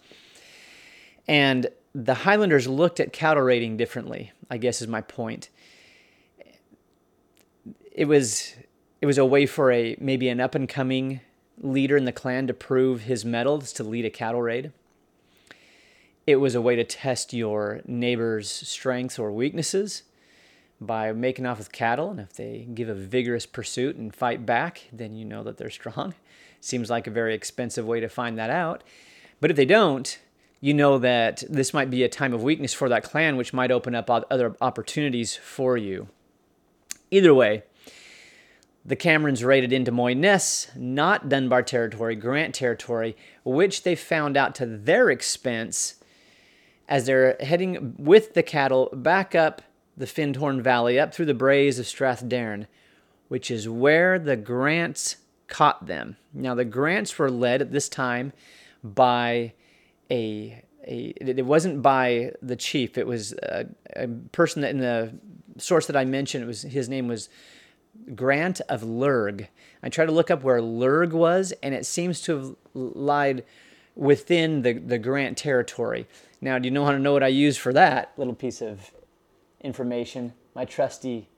And 1.28 1.68
the 1.94 2.14
Highlanders 2.14 2.68
looked 2.68 3.00
at 3.00 3.12
cattle 3.12 3.42
raiding 3.42 3.76
differently, 3.76 4.32
I 4.50 4.58
guess 4.58 4.80
is 4.80 4.88
my 4.88 5.00
point. 5.00 5.48
It 7.92 8.04
was 8.06 8.54
it 9.00 9.06
was 9.06 9.18
a 9.18 9.24
way 9.24 9.46
for 9.46 9.72
a 9.72 9.96
maybe 10.00 10.28
an 10.28 10.40
up 10.40 10.54
and 10.54 10.68
coming 10.68 11.20
leader 11.58 11.96
in 11.96 12.04
the 12.04 12.12
clan 12.12 12.46
to 12.46 12.54
prove 12.54 13.02
his 13.02 13.24
mettle 13.24 13.60
to 13.60 13.84
lead 13.84 14.04
a 14.04 14.10
cattle 14.10 14.42
raid. 14.42 14.72
It 16.26 16.36
was 16.36 16.54
a 16.54 16.60
way 16.60 16.76
to 16.76 16.84
test 16.84 17.32
your 17.32 17.80
neighbor's 17.86 18.48
strengths 18.48 19.18
or 19.18 19.32
weaknesses 19.32 20.04
by 20.80 21.12
making 21.12 21.44
off 21.44 21.58
with 21.58 21.72
cattle. 21.72 22.10
And 22.10 22.20
if 22.20 22.34
they 22.34 22.68
give 22.72 22.88
a 22.88 22.94
vigorous 22.94 23.46
pursuit 23.46 23.96
and 23.96 24.14
fight 24.14 24.46
back, 24.46 24.88
then 24.92 25.14
you 25.14 25.24
know 25.24 25.42
that 25.42 25.56
they're 25.56 25.70
strong. 25.70 26.14
Seems 26.60 26.90
like 26.90 27.06
a 27.06 27.10
very 27.10 27.34
expensive 27.34 27.86
way 27.86 28.00
to 28.00 28.08
find 28.08 28.38
that 28.38 28.50
out. 28.50 28.84
But 29.40 29.50
if 29.50 29.56
they 29.56 29.64
don't, 29.64 30.18
you 30.60 30.74
know 30.74 30.98
that 30.98 31.42
this 31.48 31.72
might 31.72 31.90
be 31.90 32.02
a 32.02 32.08
time 32.08 32.34
of 32.34 32.42
weakness 32.42 32.74
for 32.74 32.88
that 32.88 33.02
clan, 33.02 33.36
which 33.36 33.52
might 33.52 33.70
open 33.70 33.94
up 33.94 34.10
other 34.10 34.56
opportunities 34.60 35.34
for 35.34 35.76
you. 35.76 36.08
Either 37.10 37.34
way, 37.34 37.62
the 38.84 38.96
Camerons 38.96 39.44
raided 39.44 39.72
into 39.72 39.90
Moyness, 39.90 40.68
not 40.76 41.28
Dunbar 41.28 41.62
territory, 41.62 42.14
Grant 42.14 42.54
territory, 42.54 43.16
which 43.44 43.82
they 43.82 43.94
found 43.94 44.36
out 44.36 44.54
to 44.56 44.66
their 44.66 45.10
expense 45.10 45.96
as 46.88 47.06
they're 47.06 47.36
heading 47.40 47.94
with 47.98 48.34
the 48.34 48.42
cattle 48.42 48.90
back 48.92 49.34
up 49.34 49.62
the 49.96 50.06
Findhorn 50.06 50.60
Valley 50.60 50.98
up 50.98 51.14
through 51.14 51.26
the 51.26 51.34
braes 51.34 51.78
of 51.78 51.86
Strathdairn, 51.86 52.66
which 53.28 53.50
is 53.50 53.68
where 53.68 54.18
the 54.18 54.36
Grants 54.36 55.16
caught 55.46 55.86
them. 55.86 56.16
Now, 56.32 56.54
the 56.54 56.64
Grants 56.64 57.18
were 57.18 57.30
led 57.30 57.60
at 57.60 57.72
this 57.72 57.88
time 57.88 58.32
by 58.82 59.52
a, 60.10 60.62
a 60.86 61.14
it 61.16 61.46
wasn't 61.46 61.82
by 61.82 62.32
the 62.42 62.56
chief. 62.56 62.98
It 62.98 63.06
was 63.06 63.32
a, 63.34 63.66
a 63.96 64.08
person 64.32 64.62
that 64.62 64.70
in 64.70 64.78
the 64.78 65.14
source 65.58 65.86
that 65.86 65.96
I 65.96 66.04
mentioned, 66.04 66.44
it 66.44 66.46
was 66.46 66.62
his 66.62 66.88
name 66.88 67.08
was 67.08 67.28
Grant 68.14 68.60
of 68.68 68.82
Lurg. 68.82 69.48
I 69.82 69.88
tried 69.88 70.06
to 70.06 70.12
look 70.12 70.30
up 70.30 70.42
where 70.42 70.60
Lurg 70.60 71.12
was, 71.12 71.52
and 71.62 71.74
it 71.74 71.86
seems 71.86 72.20
to 72.22 72.36
have 72.36 72.56
lied 72.74 73.44
within 73.94 74.62
the, 74.62 74.74
the 74.74 74.98
Grant 74.98 75.36
territory. 75.36 76.06
Now, 76.40 76.58
do 76.58 76.66
you 76.66 76.70
know 76.70 76.84
how 76.84 76.92
to 76.92 76.98
know 76.98 77.12
what 77.12 77.22
I 77.22 77.28
use 77.28 77.56
for 77.56 77.72
that 77.72 78.12
little 78.16 78.34
piece 78.34 78.62
of 78.62 78.92
information, 79.60 80.32
my 80.54 80.64
trusty 80.64 81.28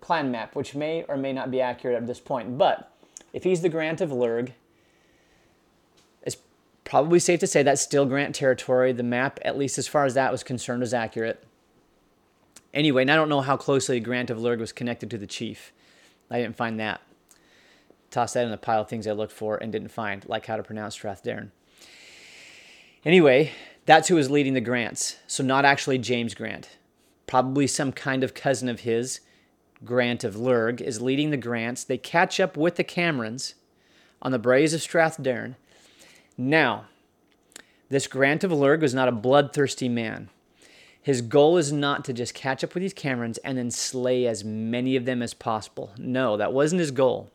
clan 0.00 0.30
map, 0.30 0.54
which 0.54 0.74
may 0.74 1.04
or 1.08 1.16
may 1.16 1.32
not 1.32 1.50
be 1.50 1.60
accurate 1.60 1.96
at 1.96 2.06
this 2.06 2.20
point. 2.20 2.58
But 2.58 2.92
if 3.32 3.44
he's 3.44 3.60
the 3.60 3.68
Grant 3.68 4.00
of 4.00 4.10
Lurg, 4.10 4.52
probably 6.90 7.18
safe 7.18 7.40
to 7.40 7.46
say 7.46 7.62
that's 7.62 7.80
still 7.80 8.04
Grant 8.04 8.34
territory. 8.34 8.92
The 8.92 9.02
map, 9.02 9.38
at 9.42 9.56
least 9.56 9.78
as 9.78 9.88
far 9.88 10.04
as 10.04 10.14
that 10.14 10.32
was 10.32 10.42
concerned, 10.42 10.80
was 10.80 10.92
accurate. 10.92 11.42
Anyway, 12.74 13.02
and 13.02 13.10
I 13.10 13.16
don't 13.16 13.28
know 13.28 13.40
how 13.40 13.56
closely 13.56 14.00
Grant 14.00 14.28
of 14.28 14.38
Lurg 14.38 14.58
was 14.58 14.72
connected 14.72 15.10
to 15.10 15.18
the 15.18 15.26
chief. 15.26 15.72
I 16.30 16.42
didn't 16.42 16.56
find 16.56 16.78
that. 16.78 17.00
Tossed 18.10 18.34
that 18.34 18.44
in 18.44 18.50
the 18.50 18.56
pile 18.56 18.82
of 18.82 18.88
things 18.88 19.06
I 19.06 19.12
looked 19.12 19.32
for 19.32 19.56
and 19.56 19.72
didn't 19.72 19.88
find, 19.92 20.28
like 20.28 20.46
how 20.46 20.56
to 20.56 20.62
pronounce 20.62 20.98
Strathdairn. 20.98 21.50
Anyway, 23.04 23.52
that's 23.86 24.08
who 24.08 24.16
was 24.16 24.30
leading 24.30 24.54
the 24.54 24.60
Grants. 24.60 25.16
So 25.26 25.42
not 25.42 25.64
actually 25.64 25.98
James 25.98 26.34
Grant 26.34 26.68
probably 27.30 27.68
some 27.68 27.92
kind 27.92 28.24
of 28.24 28.34
cousin 28.34 28.68
of 28.68 28.80
his, 28.80 29.20
Grant 29.84 30.24
of 30.24 30.34
Lurg, 30.34 30.80
is 30.80 31.00
leading 31.00 31.30
the 31.30 31.36
Grants. 31.36 31.84
They 31.84 31.96
catch 31.96 32.40
up 32.40 32.56
with 32.56 32.74
the 32.74 32.82
Camerons 32.82 33.54
on 34.20 34.32
the 34.32 34.38
braes 34.40 34.74
of 34.74 34.80
Strathdairn. 34.80 35.54
Now, 36.40 36.86
this 37.90 38.06
Grant 38.06 38.44
of 38.44 38.50
Lurg 38.50 38.80
was 38.80 38.94
not 38.94 39.08
a 39.08 39.12
bloodthirsty 39.12 39.90
man. 39.90 40.30
His 41.02 41.20
goal 41.20 41.58
is 41.58 41.70
not 41.70 42.02
to 42.06 42.14
just 42.14 42.32
catch 42.32 42.64
up 42.64 42.72
with 42.72 42.80
these 42.80 42.94
Camerons 42.94 43.38
and 43.44 43.58
then 43.58 43.70
slay 43.70 44.26
as 44.26 44.42
many 44.42 44.96
of 44.96 45.04
them 45.04 45.20
as 45.20 45.34
possible. 45.34 45.90
No, 45.98 46.38
that 46.38 46.54
wasn't 46.54 46.80
his 46.80 46.92
goal. 46.92 47.28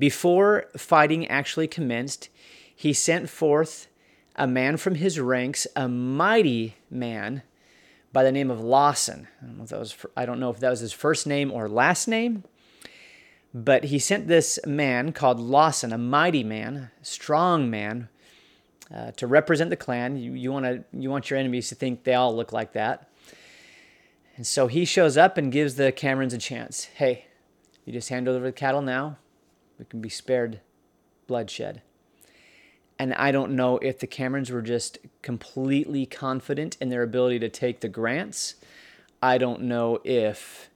Before 0.00 0.64
fighting 0.76 1.28
actually 1.28 1.68
commenced, 1.68 2.28
he 2.74 2.92
sent 2.92 3.30
forth 3.30 3.86
a 4.34 4.48
man 4.48 4.76
from 4.76 4.96
his 4.96 5.20
ranks, 5.20 5.68
a 5.76 5.86
mighty 5.86 6.74
man 6.90 7.42
by 8.12 8.24
the 8.24 8.32
name 8.32 8.50
of 8.50 8.60
Lawson. 8.60 9.28
I 9.40 9.46
don't 9.46 9.58
know 9.58 9.62
if 9.62 9.68
that 9.70 9.78
was, 9.78 9.96
I 10.16 10.26
don't 10.26 10.40
know 10.40 10.50
if 10.50 10.58
that 10.58 10.70
was 10.70 10.80
his 10.80 10.92
first 10.92 11.24
name 11.24 11.52
or 11.52 11.68
last 11.68 12.08
name, 12.08 12.42
but 13.54 13.84
he 13.84 14.00
sent 14.00 14.26
this 14.26 14.58
man 14.66 15.12
called 15.12 15.38
Lawson, 15.38 15.92
a 15.92 15.98
mighty 15.98 16.42
man, 16.42 16.90
strong 17.02 17.70
man, 17.70 18.08
uh, 18.92 19.12
to 19.12 19.28
represent 19.28 19.70
the 19.70 19.76
clan. 19.76 20.16
You, 20.16 20.32
you, 20.32 20.50
wanna, 20.50 20.82
you 20.92 21.08
want 21.08 21.30
your 21.30 21.38
enemies 21.38 21.68
to 21.68 21.76
think 21.76 22.02
they 22.02 22.14
all 22.14 22.34
look 22.34 22.52
like 22.52 22.72
that. 22.72 23.08
And 24.36 24.44
so 24.44 24.66
he 24.66 24.84
shows 24.84 25.16
up 25.16 25.38
and 25.38 25.52
gives 25.52 25.76
the 25.76 25.92
Camerons 25.92 26.34
a 26.34 26.38
chance. 26.38 26.86
Hey, 26.96 27.26
you 27.84 27.92
just 27.92 28.08
hand 28.08 28.26
over 28.26 28.44
the 28.44 28.52
cattle 28.52 28.82
now, 28.82 29.18
we 29.78 29.84
can 29.84 30.00
be 30.00 30.08
spared 30.08 30.60
bloodshed. 31.28 31.80
And 32.98 33.14
I 33.14 33.30
don't 33.30 33.52
know 33.52 33.78
if 33.78 34.00
the 34.00 34.08
Camerons 34.08 34.50
were 34.50 34.62
just 34.62 34.98
completely 35.22 36.06
confident 36.06 36.76
in 36.80 36.88
their 36.88 37.02
ability 37.02 37.38
to 37.40 37.48
take 37.48 37.80
the 37.80 37.88
grants. 37.88 38.56
I 39.22 39.38
don't 39.38 39.62
know 39.62 40.00
if 40.04 40.70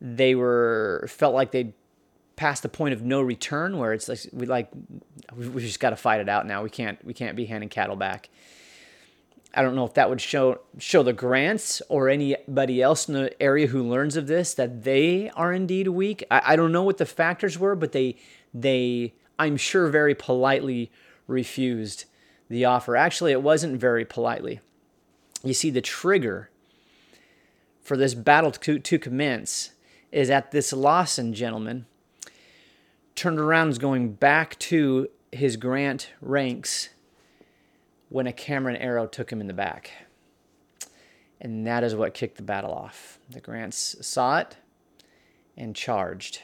they 0.00 0.34
were 0.34 1.06
felt 1.08 1.34
like 1.34 1.50
they'd 1.50 1.72
passed 2.36 2.62
the 2.62 2.68
point 2.68 2.94
of 2.94 3.02
no 3.02 3.20
return 3.20 3.78
where 3.78 3.92
it's 3.92 4.08
like 4.08 4.20
we 4.32 4.46
like 4.46 4.68
we 5.36 5.62
just 5.62 5.80
got 5.80 5.90
to 5.90 5.96
fight 5.96 6.20
it 6.20 6.28
out 6.28 6.46
now. 6.46 6.62
We 6.62 6.70
can't 6.70 7.02
we 7.04 7.14
can't 7.14 7.36
be 7.36 7.46
handing 7.46 7.68
cattle 7.68 7.96
back. 7.96 8.28
I 9.56 9.62
don't 9.62 9.76
know 9.76 9.84
if 9.84 9.94
that 9.94 10.10
would 10.10 10.20
show 10.20 10.60
show 10.78 11.02
the 11.02 11.12
grants 11.12 11.80
or 11.88 12.08
anybody 12.08 12.82
else 12.82 13.08
in 13.08 13.14
the 13.14 13.42
area 13.42 13.68
who 13.68 13.82
learns 13.82 14.16
of 14.16 14.26
this 14.26 14.54
that 14.54 14.82
they 14.82 15.30
are 15.30 15.52
indeed 15.52 15.88
weak. 15.88 16.24
I, 16.30 16.42
I 16.46 16.56
don't 16.56 16.72
know 16.72 16.82
what 16.82 16.98
the 16.98 17.06
factors 17.06 17.58
were, 17.58 17.76
but 17.76 17.92
they 17.92 18.16
they 18.52 19.14
I'm 19.38 19.56
sure 19.56 19.88
very 19.88 20.14
politely 20.14 20.90
refused 21.26 22.04
the 22.48 22.64
offer. 22.64 22.96
Actually, 22.96 23.32
it 23.32 23.42
wasn't 23.42 23.80
very 23.80 24.04
politely. 24.04 24.60
You 25.42 25.54
see, 25.54 25.70
the 25.70 25.80
trigger 25.80 26.50
for 27.82 27.96
this 27.96 28.14
battle 28.14 28.50
to, 28.50 28.78
to 28.78 28.98
commence 28.98 29.72
is 30.10 30.28
that 30.28 30.50
this 30.50 30.72
Lawson 30.72 31.34
gentleman 31.34 31.86
turned 33.14 33.38
around 33.38 33.68
was 33.68 33.78
going 33.78 34.12
back 34.12 34.58
to 34.60 35.08
his 35.32 35.56
Grant 35.56 36.10
ranks 36.20 36.90
when 38.08 38.26
a 38.26 38.32
Cameron 38.32 38.76
arrow 38.76 39.06
took 39.06 39.30
him 39.30 39.40
in 39.40 39.46
the 39.46 39.54
back. 39.54 39.90
And 41.40 41.66
that 41.66 41.84
is 41.84 41.94
what 41.94 42.14
kicked 42.14 42.36
the 42.36 42.42
battle 42.42 42.72
off. 42.72 43.18
The 43.28 43.40
Grants 43.40 43.96
saw 44.06 44.38
it 44.38 44.56
and 45.56 45.74
charged. 45.74 46.40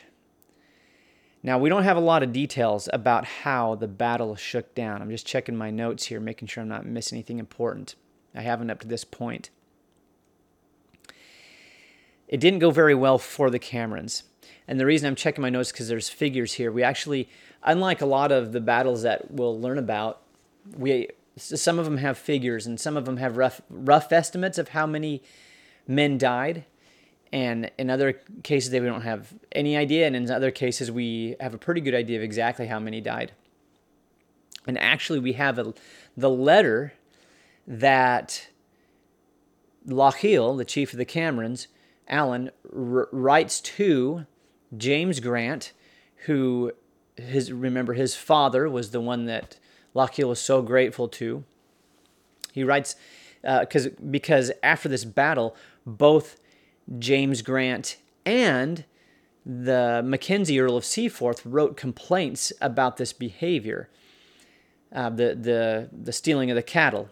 Now, 1.43 1.59
we 1.59 1.71
don't 1.71 1.85
have 1.85 1.97
a 1.97 2.01
lot 2.01 2.23
of 2.23 2.33
details 2.33 2.89
about 2.93 3.25
how 3.25 3.75
the 3.75 3.89
battle 3.89 4.37
shook 4.37 4.75
down. 4.75 5.01
I'm 5.01 5.11
just 5.11 5.27
checking 5.27 5.57
my 5.57 5.71
notes 5.71 6.07
here, 6.07 6.21
making 6.21 6.49
sure 6.49 6.63
I'm 6.63 6.69
not 6.69 6.85
missing 6.85 7.17
anything 7.17 7.39
important. 7.39 7.95
I 8.35 8.43
haven't 8.43 8.71
up 8.71 8.81
to 8.81 8.89
this 8.89 9.05
point. 9.05 9.51
it 12.31 12.39
didn't 12.39 12.61
go 12.61 12.71
very 12.71 12.95
well 12.95 13.19
for 13.19 13.51
the 13.51 13.59
Camerons. 13.59 14.23
And 14.71 14.79
the 14.79 14.87
reason 14.87 15.09
I'm 15.09 15.17
checking 15.17 15.43
my 15.43 15.51
notes 15.51 15.73
because 15.73 15.89
there's 15.89 16.09
figures 16.09 16.53
here. 16.53 16.71
We 16.71 16.85
actually, 16.85 17.29
unlike 17.65 18.01
a 18.01 18.07
lot 18.07 18.31
of 18.31 18.53
the 18.53 18.61
battles 18.61 19.03
that 19.03 19.29
we'll 19.29 19.61
learn 19.61 19.79
about, 19.79 20.23
we 20.77 21.09
some 21.37 21.81
of 21.81 21.87
them 21.87 21.97
have 21.97 22.17
figures 22.17 22.69
and 22.69 22.79
some 22.79 22.97
of 22.97 23.05
them 23.05 23.17
have 23.17 23.37
rough 23.37 23.61
rough 23.69 24.13
estimates 24.13 24.59
of 24.59 24.69
how 24.69 24.87
many 24.87 25.25
men 25.89 26.19
died. 26.19 26.67
And 27.33 27.73
in 27.79 27.91
other 27.91 28.21
cases, 28.45 28.71
they 28.71 28.79
don't 28.79 29.03
have 29.03 29.35
any 29.51 29.77
idea, 29.77 30.07
and 30.07 30.15
in 30.15 30.31
other 30.31 30.53
cases, 30.53 30.91
we 30.91 31.35
have 31.41 31.53
a 31.53 31.59
pretty 31.59 31.81
good 31.81 31.95
idea 31.95 32.19
of 32.19 32.23
exactly 32.23 32.69
how 32.69 32.79
many 32.79 33.01
died. 33.01 33.33
And 34.69 34.79
actually, 34.79 35.19
we 35.19 35.33
have 35.33 35.59
a, 35.59 35.75
the 36.17 36.31
letter 36.31 36.93
that 37.67 38.49
Lochiel, 39.87 40.57
the 40.57 40.65
chief 40.65 40.93
of 40.93 40.99
the 40.99 41.05
Camerons, 41.05 41.67
Alan, 42.09 42.51
r- 42.73 43.09
writes 43.13 43.61
to 43.61 44.27
James 44.77 45.21
Grant, 45.21 45.73
who 46.27 46.73
his 47.17 47.53
remember 47.53 47.95
his 47.95 48.15
father 48.15 48.69
was 48.69 48.91
the 48.91 49.01
one 49.01 49.27
that 49.27 49.59
Lochiel 49.95 50.29
was 50.29 50.41
so 50.41 50.63
grateful 50.63 51.09
to. 51.09 51.45
He 52.53 52.65
writes 52.65 52.97
because 53.43 53.87
uh, 53.87 53.91
because 54.11 54.53
after 54.63 54.89
this 54.89 55.05
battle, 55.05 55.57
both 55.87 56.37
James 56.99 57.43
Grant 57.43 57.97
and 58.25 58.85
the 59.45 60.03
Mackenzie 60.05 60.61
Earl 60.61 60.77
of 60.77 60.85
Seaforth 60.85 61.45
wrote 61.45 61.77
complaints 61.77 62.53
about 62.61 62.97
this 62.97 63.13
behavior, 63.13 63.89
uh, 64.93 65.11
the 65.11 65.35
the 65.35 65.89
the 65.93 66.13
stealing 66.13 66.51
of 66.51 66.57
the 66.57 66.63
cattle. 66.63 67.09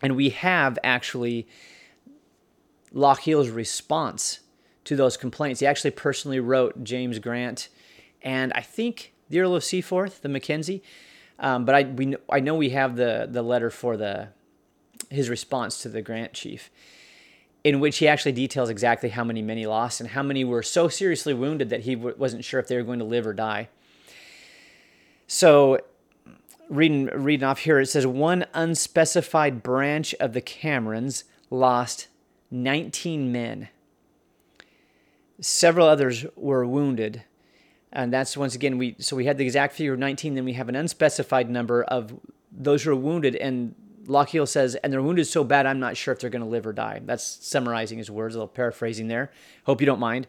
And 0.00 0.16
we 0.16 0.30
have 0.30 0.78
actually 0.82 1.46
Lochiel's 2.92 3.48
response 3.48 4.40
to 4.84 4.96
those 4.96 5.16
complaints. 5.16 5.60
He 5.60 5.66
actually 5.66 5.92
personally 5.92 6.40
wrote 6.40 6.84
James 6.84 7.18
Grant 7.18 7.68
and 8.22 8.52
I 8.54 8.60
think 8.60 9.12
the 9.28 9.40
Earl 9.40 9.54
of 9.54 9.64
Seaforth, 9.64 10.22
the 10.22 10.28
Mackenzie. 10.28 10.82
Um, 11.38 11.64
but 11.64 11.74
I 11.74 11.82
we 11.84 12.14
I 12.30 12.40
know 12.40 12.54
we 12.54 12.70
have 12.70 12.96
the 12.96 13.26
the 13.30 13.42
letter 13.42 13.70
for 13.70 13.96
the 13.96 14.28
his 15.10 15.28
response 15.28 15.82
to 15.82 15.88
the 15.88 16.02
Grant 16.02 16.32
chief, 16.32 16.70
in 17.64 17.80
which 17.80 17.98
he 17.98 18.08
actually 18.08 18.32
details 18.32 18.70
exactly 18.70 19.08
how 19.08 19.24
many 19.24 19.42
men 19.42 19.56
he 19.56 19.66
lost 19.66 20.00
and 20.00 20.10
how 20.10 20.22
many 20.22 20.44
were 20.44 20.62
so 20.62 20.88
seriously 20.88 21.34
wounded 21.34 21.70
that 21.70 21.80
he 21.80 21.94
w- 21.94 22.14
wasn't 22.16 22.44
sure 22.44 22.60
if 22.60 22.68
they 22.68 22.76
were 22.76 22.82
going 22.82 23.00
to 23.00 23.04
live 23.04 23.26
or 23.26 23.32
die. 23.32 23.68
So, 25.26 25.80
reading 26.68 27.06
reading 27.06 27.44
off 27.44 27.60
here, 27.60 27.80
it 27.80 27.86
says 27.86 28.06
one 28.06 28.46
unspecified 28.54 29.62
branch 29.62 30.14
of 30.20 30.34
the 30.34 30.40
Camerons 30.40 31.24
lost 31.50 32.08
19 32.50 33.32
men. 33.32 33.68
Several 35.40 35.86
others 35.86 36.26
were 36.36 36.66
wounded. 36.66 37.24
And 37.92 38.12
that's 38.12 38.36
once 38.36 38.54
again 38.54 38.78
we 38.78 38.96
so 38.98 39.16
we 39.16 39.26
had 39.26 39.36
the 39.36 39.44
exact 39.44 39.74
figure 39.74 39.92
of 39.92 39.98
19 39.98 40.34
then 40.34 40.44
we 40.44 40.54
have 40.54 40.70
an 40.70 40.76
unspecified 40.76 41.50
number 41.50 41.82
of 41.84 42.18
those 42.50 42.82
who 42.82 42.90
are 42.90 42.96
wounded 42.96 43.36
and 43.36 43.74
Lochiel 44.06 44.48
says 44.48 44.74
and 44.76 44.92
they're 44.92 45.02
wounded 45.02 45.26
so 45.26 45.44
bad 45.44 45.66
I'm 45.66 45.78
not 45.78 45.96
sure 45.96 46.12
if 46.12 46.20
they're 46.20 46.30
going 46.30 46.42
to 46.42 46.48
live 46.48 46.66
or 46.66 46.72
die. 46.72 47.02
That's 47.04 47.24
summarizing 47.24 47.98
his 47.98 48.10
words 48.10 48.34
a 48.34 48.38
little 48.38 48.48
paraphrasing 48.48 49.08
there. 49.08 49.30
Hope 49.64 49.80
you 49.80 49.86
don't 49.86 50.00
mind. 50.00 50.26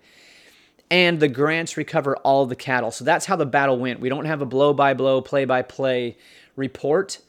And 0.92 1.20
the 1.20 1.30
grants 1.30 1.78
recover 1.78 2.18
all 2.18 2.46
the 2.46 2.56
cattle. 2.56 2.92
So 2.92 3.06
that's 3.06 3.26
how 3.26 3.36
the 3.36 3.46
battle 3.46 3.80
went. 3.80 4.00
We 4.00 4.10
don't 4.10 4.26
have 4.26 4.42
a 4.42 4.46
blow 4.46 4.74
by 4.74 4.94
blow 4.94 5.22
play 5.22 5.46
by 5.46 5.62
play 5.62 6.18
report 6.56 7.20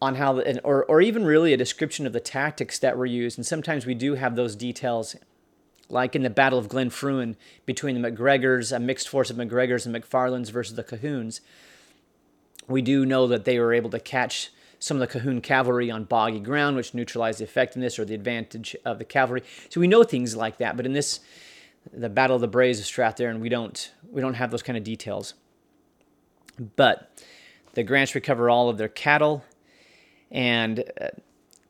on 0.00 0.14
how 0.14 0.40
or, 0.62 0.84
or 0.84 1.00
even 1.00 1.24
really 1.24 1.52
a 1.52 1.56
description 1.56 2.06
of 2.06 2.12
the 2.12 2.20
tactics 2.20 2.78
that 2.78 2.96
were 2.96 3.06
used. 3.06 3.38
And 3.38 3.44
sometimes 3.44 3.86
we 3.86 3.94
do 3.94 4.14
have 4.14 4.36
those 4.36 4.54
details 4.54 5.16
like 5.94 6.16
in 6.16 6.24
the 6.24 6.30
Battle 6.30 6.58
of 6.58 6.68
Glenfruin 6.68 7.36
between 7.64 7.94
the 7.94 8.10
MacGregors, 8.10 8.74
a 8.74 8.80
mixed 8.80 9.08
force 9.08 9.30
of 9.30 9.36
MacGregors 9.36 9.86
and 9.86 9.94
MacFarlanes 9.94 10.50
versus 10.50 10.74
the 10.74 10.82
Colquhouns, 10.82 11.40
we 12.66 12.82
do 12.82 13.06
know 13.06 13.28
that 13.28 13.44
they 13.44 13.60
were 13.60 13.72
able 13.72 13.90
to 13.90 14.00
catch 14.00 14.50
some 14.80 15.00
of 15.00 15.00
the 15.00 15.18
Colquhoun 15.18 15.40
cavalry 15.40 15.92
on 15.92 16.02
boggy 16.02 16.40
ground, 16.40 16.76
which 16.76 16.94
neutralized 16.94 17.38
the 17.38 17.44
effectiveness 17.44 17.96
or 17.96 18.04
the 18.04 18.14
advantage 18.14 18.74
of 18.84 18.98
the 18.98 19.04
cavalry. 19.04 19.44
So 19.68 19.80
we 19.80 19.86
know 19.86 20.02
things 20.02 20.34
like 20.34 20.58
that, 20.58 20.76
but 20.76 20.84
in 20.84 20.94
this, 20.94 21.20
the 21.92 22.08
Battle 22.08 22.34
of 22.34 22.42
the 22.42 22.48
Braes 22.48 22.80
of 22.80 22.86
Strathairn, 22.86 23.38
we 23.38 23.48
don't 23.48 23.92
we 24.10 24.20
don't 24.20 24.34
have 24.34 24.50
those 24.50 24.62
kind 24.62 24.76
of 24.76 24.82
details. 24.82 25.34
But 26.76 27.24
the 27.74 27.84
Grants 27.84 28.14
recover 28.16 28.50
all 28.50 28.68
of 28.68 28.78
their 28.78 28.88
cattle, 28.88 29.44
and 30.30 30.84
uh, 31.00 31.08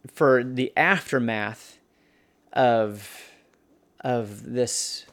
for 0.07 0.43
the 0.43 0.73
aftermath 0.77 1.79
of 2.53 3.34
of 4.05 4.53
this 4.53 5.07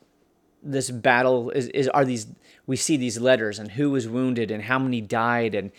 this 0.62 0.92
battle 0.92 1.50
is, 1.50 1.70
is 1.70 1.88
are 1.88 2.06
these 2.06 2.28
we 2.68 2.76
see 2.76 2.98
these 2.98 3.20
letters 3.20 3.58
and 3.58 3.72
who 3.72 3.90
was 3.90 4.08
wounded 4.08 4.52
and 4.52 4.64
how 4.64 4.78
many 4.78 5.02
died 5.02 5.56
and 5.56 5.72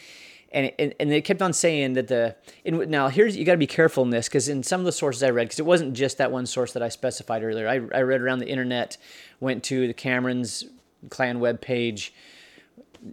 and 0.51 0.73
and, 0.79 0.95
and 0.99 1.11
they 1.11 1.21
kept 1.21 1.41
on 1.41 1.53
saying 1.53 1.93
that 1.93 2.09
the 2.09 2.35
now 2.65 3.09
here's 3.09 3.37
you 3.37 3.45
got 3.45 3.53
to 3.53 3.59
be 3.59 3.67
careful 3.67 4.03
in 4.03 4.11
this 4.11 4.29
because 4.29 4.49
in 4.49 4.63
some 4.63 4.81
of 4.81 4.87
the 4.87 4.93
sources 4.93 5.23
I 5.23 5.31
read 5.31 5.45
because 5.45 5.61
it 5.61 5.67
wasn't 5.67 5.93
just 5.93 6.19
that 6.19 6.33
one 6.33 6.47
source 6.47 6.73
that 6.73 6.83
I 6.83 6.89
specified 6.89 7.45
earlier. 7.45 7.69
I, 7.69 7.75
I 7.97 8.03
read 8.03 8.23
around 8.23 8.41
the 8.41 8.49
internet 8.49 8.97
went 9.39 9.63
to 9.65 9.87
the 9.87 9.95
Camerons 9.95 10.65
clan 11.11 11.39
web 11.39 11.61
page 11.61 12.15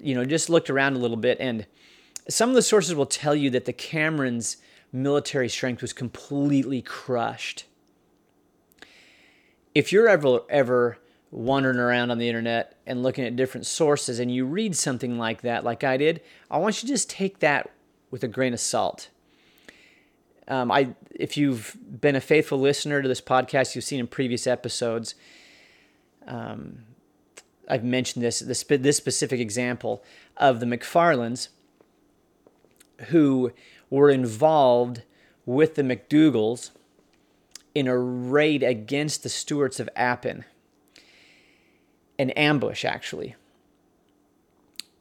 you 0.01 0.15
know 0.15 0.23
just 0.25 0.49
looked 0.49 0.69
around 0.69 0.95
a 0.95 0.99
little 0.99 1.17
bit 1.17 1.38
and 1.39 1.67
some 2.29 2.49
of 2.49 2.55
the 2.55 2.62
sources 2.62 2.95
will 2.95 3.05
tell 3.05 3.35
you 3.35 3.49
that 3.49 3.65
the 3.65 3.73
Camerons 3.73 4.57
military 4.91 5.49
strength 5.49 5.81
was 5.81 5.93
completely 5.93 6.81
crushed 6.81 7.65
if 9.73 9.91
you're 9.91 10.08
ever 10.08 10.41
ever 10.49 10.97
wandering 11.32 11.77
around 11.77 12.10
on 12.10 12.17
the 12.17 12.27
internet 12.27 12.75
and 12.88 13.03
looking 13.03 13.23
at 13.23 13.36
different 13.36 13.65
sources 13.65 14.19
and 14.19 14.34
you 14.34 14.45
read 14.45 14.75
something 14.75 15.17
like 15.17 15.41
that, 15.41 15.63
like 15.63 15.84
I 15.84 15.97
did, 15.97 16.21
I 16.49 16.58
want 16.58 16.82
you 16.82 16.88
to 16.88 16.93
just 16.93 17.10
take 17.10 17.39
that 17.39 17.69
with 18.10 18.23
a 18.23 18.27
grain 18.27 18.53
of 18.53 18.60
salt. 18.60 19.10
Um, 20.47 20.71
I, 20.71 20.95
if 21.12 21.38
you've 21.38 21.77
been 22.01 22.15
a 22.15 22.21
faithful 22.21 22.58
listener 22.58 23.03
to 23.03 23.08
this 23.08 23.21
podcast, 23.21 23.75
you've 23.75 23.84
seen 23.84 23.99
in 23.99 24.08
previous 24.08 24.47
episodes. 24.47 25.13
Um, 26.25 26.86
I've 27.67 27.84
mentioned 27.84 28.25
this, 28.25 28.39
this 28.39 28.63
this 28.63 28.97
specific 28.97 29.39
example 29.39 30.03
of 30.38 30.60
the 30.60 30.65
MacFarlanes 30.65 31.49
who 33.10 33.51
were 33.91 34.10
involved 34.10 35.03
with 35.45 35.75
the 35.75 35.84
MacDougalls 35.84 36.71
in 37.75 37.88
a 37.88 37.97
raid 37.97 38.63
against 38.63 39.23
the 39.23 39.29
Stuarts 39.29 39.79
of 39.79 39.89
Appin. 39.95 40.45
An 42.17 42.32
ambush, 42.32 42.84
actually. 42.84 43.36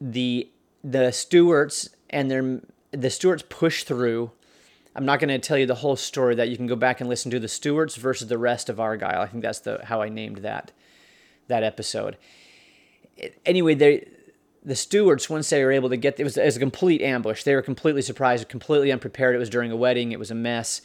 The 0.01 0.49
the 0.85 1.11
Stuarts 1.11 1.89
and 2.09 2.31
their 2.31 2.61
the 2.93 3.11
Stuarts 3.11 3.43
push 3.49 3.83
through. 3.83 4.31
I'm 4.95 5.05
not 5.05 5.21
going 5.21 5.29
to 5.29 5.39
tell 5.39 5.59
you 5.59 5.67
the 5.67 5.77
whole 5.77 5.97
story. 5.97 6.35
That 6.35 6.49
you 6.49 6.57
can 6.57 6.67
go 6.67 6.77
back 6.77 7.01
and 7.01 7.09
listen 7.09 7.31
to 7.33 7.41
the 7.41 7.49
Stuarts 7.49 7.97
versus 7.97 8.29
the 8.29 8.39
rest 8.39 8.69
of 8.69 8.79
Argyll. 8.79 9.09
I 9.09 9.27
think 9.27 9.43
that's 9.43 9.61
the 9.61 9.81
how 9.85 10.03
I 10.03 10.09
named 10.09 10.39
that 10.39 10.73
that 11.49 11.65
episode. 11.65 12.17
Anyway, 13.45 13.75
they 13.75 14.07
the 14.65 14.77
Stuarts 14.77 15.29
once 15.29 15.51
they 15.51 15.65
were 15.65 15.73
able 15.73 15.89
to 15.89 15.97
get 15.97 16.21
it 16.21 16.25
was, 16.25 16.37
it 16.37 16.45
was 16.45 16.57
a 16.57 16.61
complete 16.61 17.03
ambush. 17.03 17.43
They 17.43 17.55
were 17.55 17.63
completely 17.63 18.03
surprised, 18.03 18.49
completely 18.49 18.93
unprepared. 18.93 19.35
It 19.35 19.39
was 19.39 19.51
during 19.51 19.73
a 19.73 19.77
wedding. 19.77 20.13
It 20.13 20.19
was 20.19 20.31
a 20.31 20.37
mess 20.37 20.83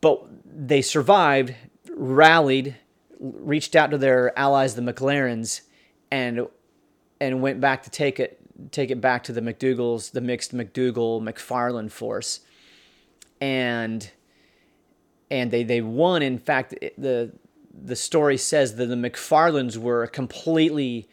but 0.00 0.22
they 0.44 0.82
survived, 0.82 1.54
rallied, 1.90 2.76
reached 3.18 3.76
out 3.76 3.90
to 3.90 3.98
their 3.98 4.36
allies, 4.38 4.74
the 4.74 4.82
MacLarens, 4.82 5.62
and 6.10 6.46
and 7.20 7.42
went 7.42 7.60
back 7.60 7.82
to 7.82 7.90
take 7.90 8.18
it 8.18 8.38
take 8.70 8.90
it 8.90 9.00
back 9.00 9.24
to 9.24 9.32
the 9.32 9.40
MacDougalls, 9.40 10.12
the 10.12 10.20
mixed 10.20 10.52
MacDougall 10.52 11.20
MacFarlane 11.20 11.88
force, 11.88 12.40
and 13.40 14.10
and 15.30 15.50
they 15.50 15.62
they 15.62 15.80
won. 15.80 16.22
In 16.22 16.38
fact, 16.38 16.74
the 16.98 17.32
the 17.82 17.96
story 17.96 18.36
says 18.36 18.76
that 18.76 18.86
the 18.86 18.94
MacFarlanes 18.94 19.76
were 19.76 20.06
completely 20.06 21.08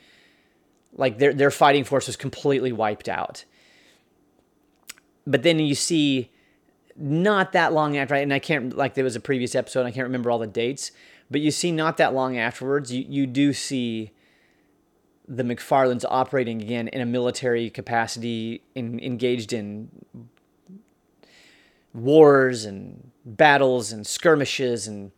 like 0.94 1.20
their 1.20 1.34
their 1.34 1.52
fighting 1.52 1.84
force 1.84 2.08
was 2.08 2.16
completely 2.16 2.72
wiped 2.72 3.10
out. 3.10 3.46
But 5.26 5.44
then 5.44 5.60
you 5.60 5.76
see 5.76 6.32
not 6.98 7.52
that 7.52 7.74
long 7.74 7.96
after, 7.96 8.16
and 8.16 8.34
I 8.34 8.40
can't 8.40 8.76
like 8.76 8.96
there 8.96 9.04
was 9.04 9.16
a 9.16 9.20
previous 9.20 9.56
episode. 9.56 9.86
I 9.86 9.92
can't 9.92 10.06
remember 10.06 10.32
all 10.32 10.40
the 10.40 10.48
dates, 10.48 10.92
but 11.30 11.42
you 11.42 11.52
see, 11.52 11.72
not 11.72 11.98
that 11.98 12.14
long 12.14 12.38
afterwards, 12.38 12.92
you 12.92 13.06
you 13.08 13.28
do 13.28 13.54
see 13.54 14.12
the 15.28 15.44
MacFarlanes 15.44 16.06
operating 16.10 16.62
again 16.62 16.88
in 16.88 17.02
a 17.02 17.06
military 17.06 17.70
capacity, 17.70 18.62
in, 18.76 19.00
engaged 19.02 19.52
in 19.52 19.90
wars 21.94 22.64
and 22.64 23.12
battles 23.26 23.92
and 23.92 24.08
skirmishes, 24.08 24.88
and 24.88 25.12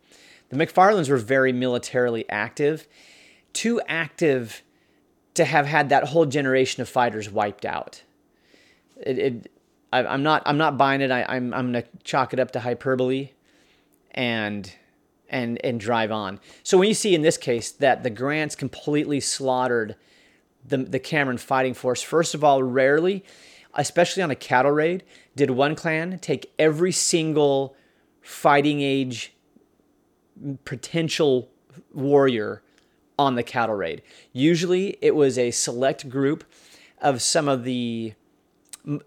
the 0.48 0.56
MacFarlanes 0.56 1.08
were 1.08 1.16
very 1.16 1.52
militarily 1.52 2.28
active, 2.28 2.88
too 3.52 3.80
active 3.88 4.62
to 5.34 5.44
have 5.44 5.66
had 5.66 5.88
that 5.88 6.08
whole 6.08 6.26
generation 6.26 6.82
of 6.82 6.88
fighters 6.88 7.30
wiped 7.30 7.64
out. 7.64 8.02
It, 8.96 9.18
it 9.18 9.52
I, 9.92 10.14
am 10.14 10.22
not 10.22 10.42
I'm 10.46 10.58
not 10.58 10.78
buying 10.78 11.00
it. 11.00 11.10
I, 11.10 11.24
I'm 11.24 11.52
I'm 11.52 11.72
gonna 11.72 11.84
chalk 12.04 12.32
it 12.32 12.40
up 12.40 12.52
to 12.52 12.60
hyperbole, 12.60 13.30
and 14.12 14.72
and 15.28 15.64
and 15.64 15.80
drive 15.80 16.12
on. 16.12 16.40
So 16.62 16.78
when 16.78 16.88
you 16.88 16.94
see 16.94 17.14
in 17.14 17.22
this 17.22 17.36
case 17.36 17.72
that 17.72 18.02
the 18.02 18.10
Grants 18.10 18.54
completely 18.54 19.20
slaughtered 19.20 19.96
the 20.64 20.78
the 20.78 20.98
Cameron 20.98 21.38
fighting 21.38 21.74
force, 21.74 22.02
first 22.02 22.34
of 22.34 22.44
all, 22.44 22.62
rarely, 22.62 23.24
especially 23.74 24.22
on 24.22 24.30
a 24.30 24.36
cattle 24.36 24.72
raid, 24.72 25.04
did 25.34 25.50
one 25.50 25.74
clan 25.74 26.18
take 26.18 26.52
every 26.58 26.92
single 26.92 27.74
fighting 28.20 28.80
age 28.80 29.34
potential 30.64 31.50
warrior 31.92 32.62
on 33.18 33.34
the 33.34 33.42
cattle 33.42 33.74
raid. 33.74 34.02
Usually 34.32 34.96
it 35.02 35.14
was 35.14 35.36
a 35.36 35.50
select 35.50 36.08
group 36.08 36.44
of 37.00 37.20
some 37.20 37.48
of 37.48 37.64
the 37.64 38.14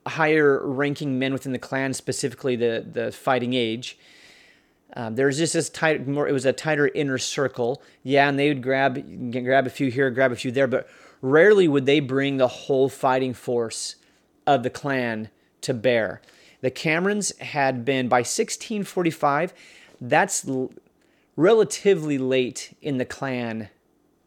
higher 0.06 0.66
ranking 0.66 1.20
men 1.20 1.34
within 1.34 1.52
the 1.52 1.60
clan, 1.60 1.94
specifically 1.94 2.56
the, 2.56 2.86
the 2.90 3.12
fighting 3.12 3.54
age. 3.54 3.98
Um, 4.96 5.16
there 5.16 5.26
was 5.26 5.38
just 5.38 5.54
this 5.54 5.70
tight, 5.70 6.08
more. 6.08 6.28
It 6.28 6.34
was 6.34 6.46
a 6.46 6.54
tighter 6.54 6.88
inner 6.88 7.18
circle. 7.18 7.82
Yeah, 8.04 8.30
and 8.30 8.38
they 8.38 8.50
would 8.50 8.62
grab, 8.62 9.32
grab 9.32 9.66
a 9.66 9.70
few 9.70 9.90
here, 9.90 10.12
grab 10.12 10.32
a 10.32 10.36
few 10.36 10.52
there, 10.52 10.68
but 10.68 10.88
rarely 11.22 11.68
would 11.68 11.86
they 11.86 12.00
bring 12.00 12.38
the 12.38 12.48
whole 12.48 12.90
fighting 12.90 13.34
force 13.34 13.96
of 14.46 14.62
the 14.62 14.70
clan 14.70 15.30
to 15.62 15.74
bear. 15.74 16.22
The 16.62 16.70
Camerons 16.70 17.38
had 17.40 17.84
been 17.84 18.08
by 18.08 18.20
1645. 18.20 19.54
That's 20.00 20.48
l- 20.48 20.72
relatively 21.36 22.18
late 22.18 22.76
in 22.82 23.00
the 23.00 23.06
clan 23.06 23.70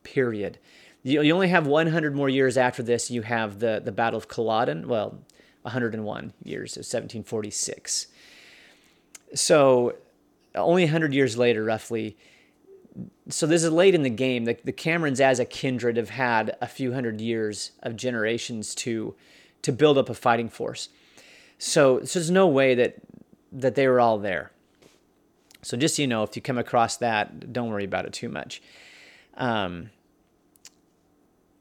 period. 0.02 0.58
You, 1.02 1.22
you 1.22 1.32
only 1.32 1.48
have 1.48 1.66
100 1.66 2.16
more 2.16 2.28
years 2.28 2.56
after 2.56 2.82
this. 2.82 3.10
You 3.10 3.22
have 3.22 3.60
the 3.60 3.80
the 3.84 3.92
Battle 3.92 4.18
of 4.18 4.26
Culloden. 4.26 4.88
Well, 4.88 5.18
101 5.66 6.32
years 6.42 6.76
of 6.76 6.80
1746. 6.80 8.06
So 9.34 9.94
only 10.54 10.84
100 10.84 11.12
years 11.12 11.36
later, 11.36 11.64
roughly. 11.64 12.16
So 13.28 13.46
this 13.46 13.62
is 13.62 13.70
late 13.70 13.94
in 13.94 14.02
the 14.02 14.10
game. 14.10 14.44
The, 14.44 14.56
the 14.64 14.72
Camerons, 14.72 15.20
as 15.20 15.38
a 15.38 15.44
kindred, 15.44 15.96
have 15.96 16.10
had 16.10 16.56
a 16.60 16.66
few 16.66 16.92
hundred 16.92 17.20
years 17.20 17.72
of 17.82 17.96
generations 17.96 18.74
to 18.76 19.14
to 19.62 19.72
build 19.72 19.98
up 19.98 20.08
a 20.08 20.14
fighting 20.14 20.48
force. 20.48 20.88
So, 21.58 22.04
so 22.04 22.18
there's 22.18 22.30
no 22.30 22.46
way 22.46 22.74
that 22.76 22.96
that 23.52 23.74
they 23.74 23.88
were 23.88 24.00
all 24.00 24.18
there. 24.18 24.52
So 25.62 25.76
just 25.76 25.96
so 25.96 26.02
you 26.02 26.08
know, 26.08 26.22
if 26.22 26.36
you 26.36 26.42
come 26.42 26.58
across 26.58 26.96
that, 26.98 27.52
don't 27.52 27.70
worry 27.70 27.84
about 27.84 28.06
it 28.06 28.12
too 28.12 28.28
much. 28.28 28.62
Um, 29.36 29.90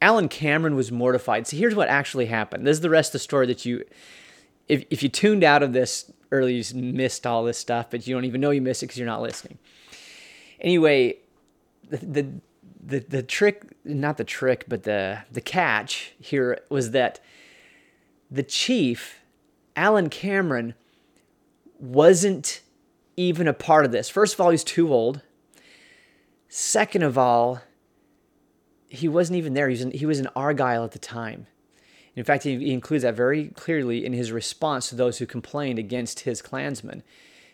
Alan 0.06 0.30
Cameron 0.30 0.76
was 0.76 0.92
mortified. 0.92 1.48
So 1.48 1.58
here's 1.58 1.74
what 1.74 1.88
actually 1.88 2.28
happened. 2.28 2.68
This 2.68 2.78
is 2.78 2.82
the 2.82 2.92
rest 2.92 3.10
of 3.10 3.14
the 3.14 3.20
story 3.20 3.48
that 3.48 3.66
you, 3.66 3.84
if, 4.68 4.86
if 4.92 5.02
you 5.02 5.10
tuned 5.10 5.44
out 5.44 5.64
of 5.64 5.74
this 5.74 6.12
early, 6.32 6.54
you 6.54 6.64
missed 6.76 7.26
all 7.26 7.44
this 7.44 7.58
stuff, 7.58 7.90
but 7.90 8.06
you 8.06 8.14
don't 8.14 8.24
even 8.24 8.40
know 8.40 8.52
you 8.52 8.62
missed 8.62 8.84
it 8.84 8.86
because 8.86 9.00
you're 9.00 9.08
not 9.08 9.24
listening. 9.24 9.58
Anyway, 10.62 11.18
the, 11.90 11.98
the 11.98 12.28
the 12.86 13.00
the 13.00 13.24
trick, 13.24 13.64
not 13.84 14.18
the 14.18 14.24
trick, 14.24 14.66
but 14.68 14.84
the 14.84 15.24
the 15.32 15.42
catch 15.42 16.14
here 16.20 16.60
was 16.70 16.92
that 16.92 17.20
the 18.30 18.44
chief, 18.44 19.22
Alan 19.76 20.10
Cameron, 20.10 20.76
wasn't 21.80 22.62
even 23.18 23.48
a 23.48 23.54
part 23.54 23.86
of 23.86 23.92
this. 23.92 24.08
First 24.08 24.36
of 24.36 24.42
all, 24.42 24.52
he's 24.52 24.64
too 24.64 24.94
old. 24.94 25.22
Second 26.48 27.02
of 27.02 27.18
all, 27.18 27.62
he 28.96 29.08
wasn't 29.08 29.38
even 29.38 29.54
there. 29.54 29.68
He 29.68 29.74
was 29.74 29.82
in, 29.82 29.92
he 29.92 30.06
was 30.06 30.20
in 30.20 30.28
Argyll 30.36 30.84
at 30.84 30.92
the 30.92 31.00
time. 31.00 31.48
In 32.16 32.24
fact, 32.24 32.44
he, 32.44 32.58
he 32.58 32.72
includes 32.72 33.04
that 33.04 33.16
very 33.16 33.50
clearly 33.50 34.06
in 34.06 34.14
his 34.14 34.32
response 34.32 34.90
to 34.90 34.96
those 34.96 35.18
who 35.18 35.26
complained 35.26 35.78
against 35.80 36.22
his 36.22 36.42
clansmen. 36.42 37.04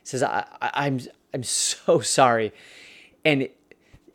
He 0.01 0.08
says, 0.08 0.23
I, 0.23 0.45
I, 0.62 0.71
"I'm 0.86 0.99
I'm 1.34 1.43
so 1.43 1.99
sorry," 2.01 2.51
and 3.25 3.49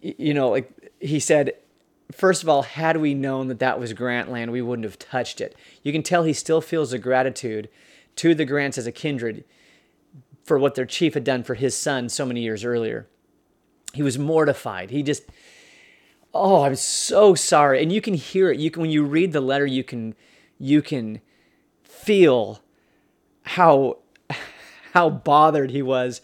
you 0.00 0.34
know, 0.34 0.50
like 0.50 0.70
he 1.00 1.20
said, 1.20 1.54
first 2.12 2.42
of 2.42 2.48
all, 2.48 2.62
had 2.62 2.98
we 2.98 3.14
known 3.14 3.48
that 3.48 3.58
that 3.58 3.80
was 3.80 3.92
Grant 3.92 4.30
land, 4.30 4.52
we 4.52 4.62
wouldn't 4.62 4.84
have 4.84 4.98
touched 4.98 5.40
it. 5.40 5.54
You 5.82 5.92
can 5.92 6.02
tell 6.02 6.22
he 6.22 6.32
still 6.32 6.60
feels 6.60 6.92
a 6.92 6.98
gratitude 6.98 7.68
to 8.16 8.34
the 8.34 8.44
Grants 8.44 8.78
as 8.78 8.86
a 8.86 8.92
kindred 8.92 9.44
for 10.44 10.58
what 10.58 10.76
their 10.76 10.86
chief 10.86 11.14
had 11.14 11.24
done 11.24 11.42
for 11.42 11.54
his 11.54 11.76
son 11.76 12.08
so 12.08 12.24
many 12.24 12.40
years 12.40 12.64
earlier. 12.64 13.06
He 13.92 14.02
was 14.02 14.18
mortified. 14.18 14.90
He 14.90 15.02
just 15.02 15.24
oh, 16.36 16.62
I'm 16.62 16.76
so 16.76 17.34
sorry. 17.34 17.82
And 17.82 17.92
you 17.92 18.00
can 18.00 18.14
hear 18.14 18.50
it. 18.50 18.58
You 18.58 18.70
can 18.70 18.82
when 18.82 18.90
you 18.90 19.04
read 19.04 19.32
the 19.32 19.40
letter, 19.40 19.66
you 19.66 19.84
can 19.84 20.14
you 20.58 20.82
can 20.82 21.20
feel 21.82 22.60
how 23.42 23.98
how 24.92 25.10
bothered 25.10 25.70
he 25.70 25.82
was 25.82 26.20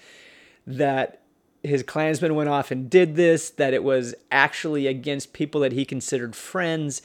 that 0.66 1.20
his 1.62 1.82
clansmen 1.82 2.34
went 2.34 2.48
off 2.48 2.70
and 2.70 2.90
did 2.90 3.14
this, 3.14 3.50
that 3.50 3.72
it 3.72 3.84
was 3.84 4.14
actually 4.30 4.86
against 4.86 5.32
people 5.32 5.60
that 5.60 5.72
he 5.72 5.84
considered 5.84 6.34
friends. 6.34 7.02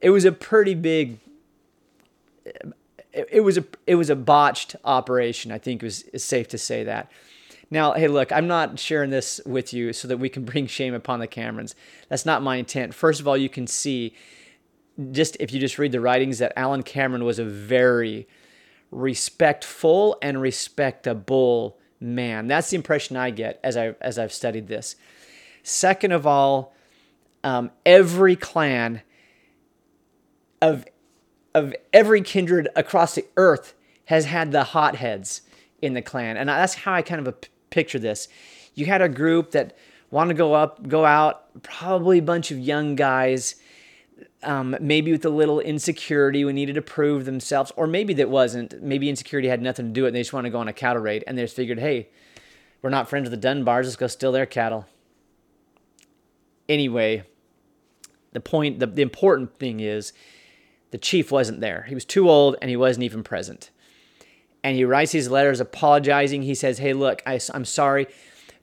It 0.00 0.10
was 0.10 0.24
a 0.24 0.32
pretty 0.32 0.74
big 0.74 1.18
it, 3.12 3.28
it 3.30 3.40
was 3.40 3.58
a 3.58 3.64
it 3.86 3.94
was 3.96 4.10
a 4.10 4.16
botched 4.16 4.76
operation. 4.84 5.52
I 5.52 5.58
think 5.58 5.82
it 5.82 5.86
was 5.86 6.02
it's 6.12 6.24
safe 6.24 6.48
to 6.48 6.58
say 6.58 6.84
that. 6.84 7.10
Now, 7.72 7.94
hey, 7.94 8.06
look, 8.06 8.30
I'm 8.32 8.46
not 8.46 8.78
sharing 8.78 9.08
this 9.08 9.40
with 9.46 9.72
you 9.72 9.94
so 9.94 10.06
that 10.08 10.18
we 10.18 10.28
can 10.28 10.44
bring 10.52 10.66
shame 10.66 10.92
upon 10.92 11.20
the 11.20 11.26
Camerons. 11.26 11.74
That's 12.10 12.26
not 12.26 12.42
my 12.42 12.56
intent. 12.56 12.92
First 12.92 13.18
of 13.18 13.26
all, 13.26 13.36
you 13.36 13.48
can 13.48 13.66
see 13.66 14.14
just 15.10 15.38
if 15.40 15.54
you 15.54 15.58
just 15.58 15.78
read 15.78 15.90
the 15.90 16.00
writings 16.00 16.38
that 16.38 16.52
Alan 16.54 16.82
Cameron 16.82 17.24
was 17.24 17.38
a 17.38 17.46
very 17.46 18.28
respectful 18.90 20.18
and 20.20 20.38
respectable 20.38 21.78
man. 21.98 22.46
That's 22.46 22.68
the 22.68 22.76
impression 22.76 23.16
I 23.16 23.30
get 23.30 23.58
as 23.64 23.78
I 23.78 23.94
as 24.02 24.18
I've 24.18 24.34
studied 24.34 24.68
this. 24.68 24.94
Second 25.62 26.12
of 26.12 26.26
all, 26.26 26.74
um, 27.42 27.70
every 27.86 28.36
clan 28.36 29.00
of 30.60 30.84
of 31.54 31.74
every 31.90 32.20
kindred 32.20 32.68
across 32.76 33.14
the 33.14 33.24
earth 33.38 33.72
has 34.06 34.26
had 34.26 34.52
the 34.52 34.64
hotheads 34.64 35.40
in 35.80 35.94
the 35.94 36.02
clan, 36.02 36.36
and 36.36 36.50
that's 36.50 36.74
how 36.74 36.92
I 36.92 37.00
kind 37.00 37.26
of 37.26 37.34
picture 37.72 37.98
this. 37.98 38.28
You 38.74 38.86
had 38.86 39.02
a 39.02 39.08
group 39.08 39.50
that 39.50 39.76
wanted 40.10 40.34
to 40.34 40.38
go 40.38 40.54
up, 40.54 40.86
go 40.88 41.04
out, 41.04 41.62
probably 41.62 42.18
a 42.18 42.22
bunch 42.22 42.50
of 42.50 42.58
young 42.58 42.94
guys, 42.94 43.56
um, 44.42 44.76
maybe 44.80 45.10
with 45.10 45.24
a 45.24 45.30
little 45.30 45.58
insecurity 45.60 46.42
who 46.42 46.52
needed 46.52 46.74
to 46.74 46.82
prove 46.82 47.24
themselves, 47.24 47.72
or 47.76 47.86
maybe 47.86 48.14
that 48.14 48.28
wasn't. 48.28 48.82
Maybe 48.82 49.08
insecurity 49.08 49.48
had 49.48 49.62
nothing 49.62 49.86
to 49.86 49.92
do 49.92 50.02
with 50.02 50.08
it. 50.08 50.10
And 50.10 50.16
they 50.16 50.20
just 50.20 50.32
want 50.32 50.44
to 50.44 50.50
go 50.50 50.58
on 50.58 50.68
a 50.68 50.72
cattle 50.72 51.02
raid, 51.02 51.24
and 51.26 51.36
they 51.36 51.42
just 51.42 51.56
figured, 51.56 51.78
hey, 51.78 52.08
we're 52.82 52.90
not 52.90 53.08
friends 53.08 53.28
with 53.28 53.40
the 53.40 53.48
Dunbars. 53.48 53.84
Let's 53.84 53.96
go 53.96 54.06
steal 54.06 54.32
their 54.32 54.46
cattle. 54.46 54.86
Anyway, 56.68 57.24
the 58.32 58.40
point, 58.40 58.78
the, 58.78 58.86
the 58.86 59.02
important 59.02 59.58
thing 59.58 59.80
is, 59.80 60.12
the 60.90 60.98
chief 60.98 61.32
wasn't 61.32 61.60
there. 61.60 61.86
He 61.88 61.94
was 61.94 62.04
too 62.04 62.28
old, 62.28 62.56
and 62.60 62.68
he 62.68 62.76
wasn't 62.76 63.04
even 63.04 63.22
present 63.22 63.70
and 64.64 64.76
he 64.76 64.84
writes 64.84 65.12
these 65.12 65.28
letters 65.28 65.60
apologizing. 65.60 66.42
He 66.42 66.54
says, 66.54 66.78
"Hey, 66.78 66.92
look, 66.92 67.22
I, 67.26 67.40
I'm 67.52 67.64
sorry." 67.64 68.06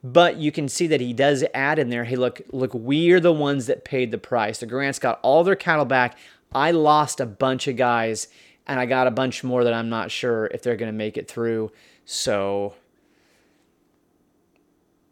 But 0.02 0.36
you 0.36 0.50
can 0.50 0.68
see 0.68 0.86
that 0.86 1.02
he 1.02 1.12
does 1.12 1.44
add 1.52 1.78
in 1.78 1.90
there, 1.90 2.04
"Hey, 2.04 2.16
look, 2.16 2.40
look, 2.52 2.72
we 2.72 3.10
are 3.12 3.20
the 3.20 3.32
ones 3.32 3.66
that 3.66 3.84
paid 3.84 4.10
the 4.10 4.18
price. 4.18 4.58
The 4.58 4.66
Grants 4.66 4.98
got 4.98 5.20
all 5.22 5.44
their 5.44 5.56
cattle 5.56 5.84
back. 5.84 6.16
I 6.52 6.70
lost 6.70 7.20
a 7.20 7.26
bunch 7.26 7.68
of 7.68 7.76
guys, 7.76 8.28
and 8.66 8.80
I 8.80 8.86
got 8.86 9.06
a 9.06 9.10
bunch 9.10 9.44
more 9.44 9.62
that 9.64 9.74
I'm 9.74 9.88
not 9.88 10.10
sure 10.10 10.46
if 10.46 10.62
they're 10.62 10.76
going 10.76 10.92
to 10.92 10.96
make 10.96 11.16
it 11.16 11.28
through. 11.28 11.70
So 12.04 12.74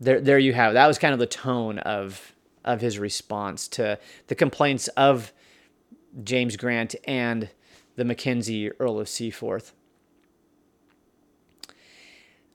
there, 0.00 0.20
there 0.20 0.38
you 0.38 0.52
have. 0.52 0.72
It. 0.72 0.74
That 0.74 0.86
was 0.86 0.98
kind 0.98 1.12
of 1.12 1.18
the 1.18 1.26
tone 1.26 1.78
of 1.80 2.34
of 2.64 2.80
his 2.80 2.98
response 2.98 3.66
to 3.68 3.98
the 4.26 4.34
complaints 4.34 4.88
of 4.88 5.32
James 6.22 6.56
Grant 6.56 6.94
and 7.04 7.50
the 7.96 8.04
Mackenzie 8.04 8.70
Earl 8.72 9.00
of 9.00 9.08
Seaforth 9.08 9.72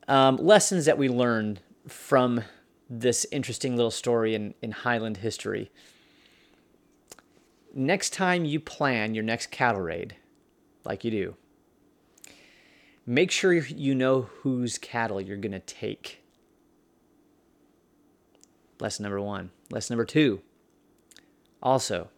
um, 0.08 0.38
lessons 0.38 0.86
that 0.86 0.98
we 0.98 1.10
learned 1.10 1.62
from 1.88 2.44
this 2.90 3.26
interesting 3.32 3.76
little 3.76 3.92
story 3.92 4.36
in, 4.36 4.54
in 4.62 4.72
Highland 4.72 5.18
history. 5.18 5.72
Next 7.74 8.14
time 8.14 8.46
you 8.46 8.60
plan 8.60 9.16
your 9.16 9.24
next 9.24 9.50
cattle 9.50 9.82
raid, 9.82 10.16
like 10.86 11.04
you 11.04 11.12
do, 11.12 11.36
make 13.06 13.32
sure 13.32 13.54
you 13.54 13.96
know 13.96 14.24
whose 14.42 14.78
cattle 14.78 15.20
you're 15.20 15.38
going 15.38 15.54
to 15.54 15.60
take. 15.60 16.22
Lesson 18.80 19.04
number 19.04 19.22
one. 19.22 19.50
Lesson 19.72 19.94
number 19.94 20.06
two. 20.06 20.42
Also, 21.62 22.10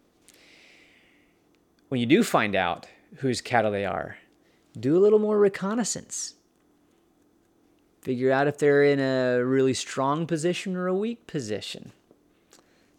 when 1.89 2.01
you 2.01 2.05
do 2.05 2.23
find 2.23 2.55
out 2.55 2.87
whose 3.17 3.39
cattle 3.39 3.71
they 3.71 3.85
are, 3.85 4.17
do 4.77 4.97
a 4.97 4.99
little 4.99 5.19
more 5.19 5.37
reconnaissance 5.39 6.34
figure 8.05 8.31
out 8.31 8.47
if 8.47 8.59
they're 8.59 8.83
in 8.83 8.99
a 8.99 9.43
really 9.43 9.73
strong 9.73 10.27
position 10.27 10.75
or 10.75 10.85
a 10.85 10.93
weak 10.93 11.25
position. 11.25 11.91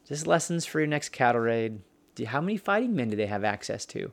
Just 0.06 0.26
lessons 0.26 0.66
for 0.66 0.80
your 0.80 0.88
next 0.88 1.10
cattle 1.10 1.42
raid. 1.42 1.80
How 2.26 2.40
many 2.40 2.56
fighting 2.56 2.96
men 2.96 3.10
do 3.10 3.16
they 3.16 3.26
have 3.26 3.44
access 3.44 3.86
to? 3.86 4.10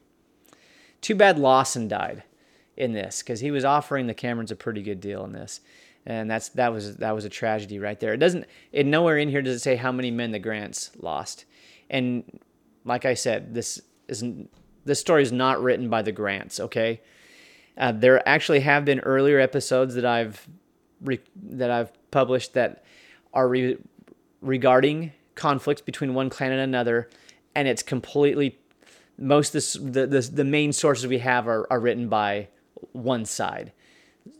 Too 1.02 1.16
bad 1.16 1.40
Lawson 1.40 1.88
died 1.88 2.24
in 2.78 2.94
this 2.94 3.24
because 3.24 3.40
he 3.40 3.50
was 3.50 3.66
offering 3.66 4.06
the 4.06 4.14
Camerons 4.14 4.52
a 4.52 4.56
pretty 4.56 4.84
good 4.84 5.02
deal 5.02 5.26
in 5.26 5.32
this. 5.32 5.62
and 6.06 6.30
that's 6.30 6.50
that 6.50 6.74
was 6.74 6.98
that 6.98 7.16
was 7.16 7.26
a 7.26 7.30
tragedy 7.30 7.80
right 7.80 8.00
there. 8.00 8.14
It 8.14 8.18
doesn't 8.18 8.46
it 8.72 8.86
nowhere 8.86 9.18
in 9.18 9.30
here 9.30 9.42
does 9.42 9.56
it 9.56 9.60
say 9.60 9.76
how 9.76 9.92
many 9.92 10.12
men 10.12 10.32
the 10.32 10.40
Grants 10.40 10.92
lost, 11.00 11.46
and 11.90 12.40
like 12.86 13.06
I 13.06 13.14
said, 13.14 13.54
this 13.54 13.82
isn't 14.08 14.50
this 14.86 15.00
story 15.00 15.24
is 15.24 15.32
not 15.32 15.62
written 15.62 15.90
by 15.90 16.02
the 16.02 16.12
Grants. 16.12 16.60
Okay, 16.60 17.02
uh, 17.78 17.92
there 17.94 18.28
actually 18.28 18.62
have 18.62 18.86
been 18.86 19.00
earlier 19.00 19.40
episodes 19.40 19.96
that 19.96 20.06
I've 20.06 20.48
re- 21.04 21.20
that 21.52 21.70
I've 21.70 21.92
published 22.12 22.54
that 22.54 22.84
are 23.34 23.48
re- 23.48 23.78
regarding 24.42 25.12
conflicts 25.36 25.82
between 25.82 26.14
one 26.14 26.30
clan 26.30 26.52
and 26.52 26.62
another, 26.62 27.10
and 27.56 27.68
it's 27.68 27.84
completely 27.84 28.60
most 29.18 29.54
this, 29.54 29.74
the, 29.74 30.08
the 30.08 30.22
the 30.22 30.44
main 30.44 30.74
sources 30.74 31.08
we 31.08 31.20
have 31.20 31.48
are, 31.48 31.68
are 31.72 31.80
written 31.80 32.10
by 32.10 32.48
one 32.92 33.26
side. 33.26 33.72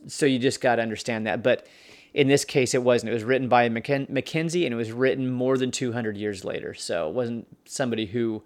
So 0.06 0.26
you 0.26 0.38
just 0.38 0.60
got 0.60 0.76
to 0.76 0.82
understand 0.82 1.26
that. 1.26 1.42
But 1.42 1.66
in 2.12 2.28
this 2.28 2.44
case, 2.44 2.74
it 2.74 2.82
wasn't. 2.82 3.10
It 3.10 3.14
was 3.14 3.24
written 3.24 3.48
by 3.48 3.68
Macken- 3.68 4.08
Mackenzie, 4.08 4.66
and 4.66 4.72
it 4.72 4.76
was 4.76 4.92
written 4.92 5.30
more 5.30 5.58
than 5.58 5.70
200 5.70 6.16
years 6.16 6.44
later. 6.44 6.74
So 6.74 7.08
it 7.08 7.14
wasn't 7.14 7.46
somebody 7.64 8.06
who 8.06 8.42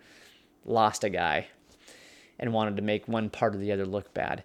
lost 0.64 1.04
a 1.04 1.10
guy 1.10 1.46
and 2.38 2.52
wanted 2.52 2.76
to 2.76 2.82
make 2.82 3.08
one 3.08 3.30
part 3.30 3.54
or 3.54 3.58
the 3.58 3.72
other 3.72 3.86
look 3.86 4.12
bad. 4.14 4.42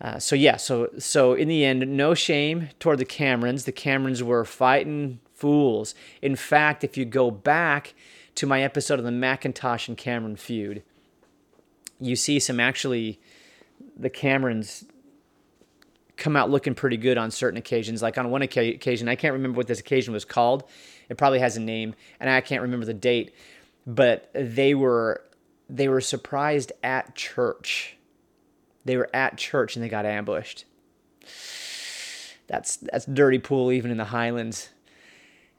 Uh, 0.00 0.18
so 0.18 0.34
yeah, 0.34 0.56
so 0.56 0.90
so 0.98 1.34
in 1.34 1.48
the 1.48 1.64
end, 1.64 1.96
no 1.96 2.14
shame 2.14 2.68
toward 2.78 2.98
the 2.98 3.04
Camerons. 3.04 3.64
The 3.64 3.72
Camerons 3.72 4.22
were 4.22 4.44
fighting 4.44 5.20
fools. 5.34 5.94
In 6.20 6.36
fact, 6.36 6.84
if 6.84 6.96
you 6.96 7.04
go 7.04 7.30
back 7.30 7.94
to 8.34 8.46
my 8.46 8.62
episode 8.62 8.98
of 8.98 9.04
the 9.04 9.12
Macintosh 9.12 9.88
and 9.88 9.96
Cameron 9.96 10.36
feud, 10.36 10.82
you 12.00 12.16
see 12.16 12.38
some 12.38 12.58
actually 12.58 13.20
the 13.96 14.10
Camerons 14.10 14.84
come 16.16 16.36
out 16.36 16.50
looking 16.50 16.74
pretty 16.74 16.96
good 16.96 17.18
on 17.18 17.30
certain 17.30 17.58
occasions. 17.58 18.02
Like 18.02 18.18
on 18.18 18.30
one 18.30 18.42
occasion, 18.42 19.08
I 19.08 19.16
can't 19.16 19.32
remember 19.32 19.56
what 19.56 19.66
this 19.66 19.80
occasion 19.80 20.12
was 20.12 20.24
called. 20.24 20.64
It 21.08 21.18
probably 21.18 21.40
has 21.40 21.56
a 21.56 21.60
name, 21.60 21.94
and 22.20 22.30
I 22.30 22.40
can't 22.40 22.62
remember 22.62 22.86
the 22.86 22.94
date. 22.94 23.34
But 23.86 24.30
they 24.34 24.74
were 24.74 25.22
they 25.68 25.88
were 25.88 26.00
surprised 26.00 26.72
at 26.82 27.14
church. 27.14 27.96
They 28.84 28.96
were 28.96 29.08
at 29.14 29.38
church 29.38 29.76
and 29.76 29.84
they 29.84 29.88
got 29.88 30.06
ambushed. 30.06 30.64
That's 32.46 32.76
that's 32.76 33.06
dirty 33.06 33.38
pool 33.38 33.72
even 33.72 33.90
in 33.90 33.96
the 33.96 34.04
Highlands 34.04 34.68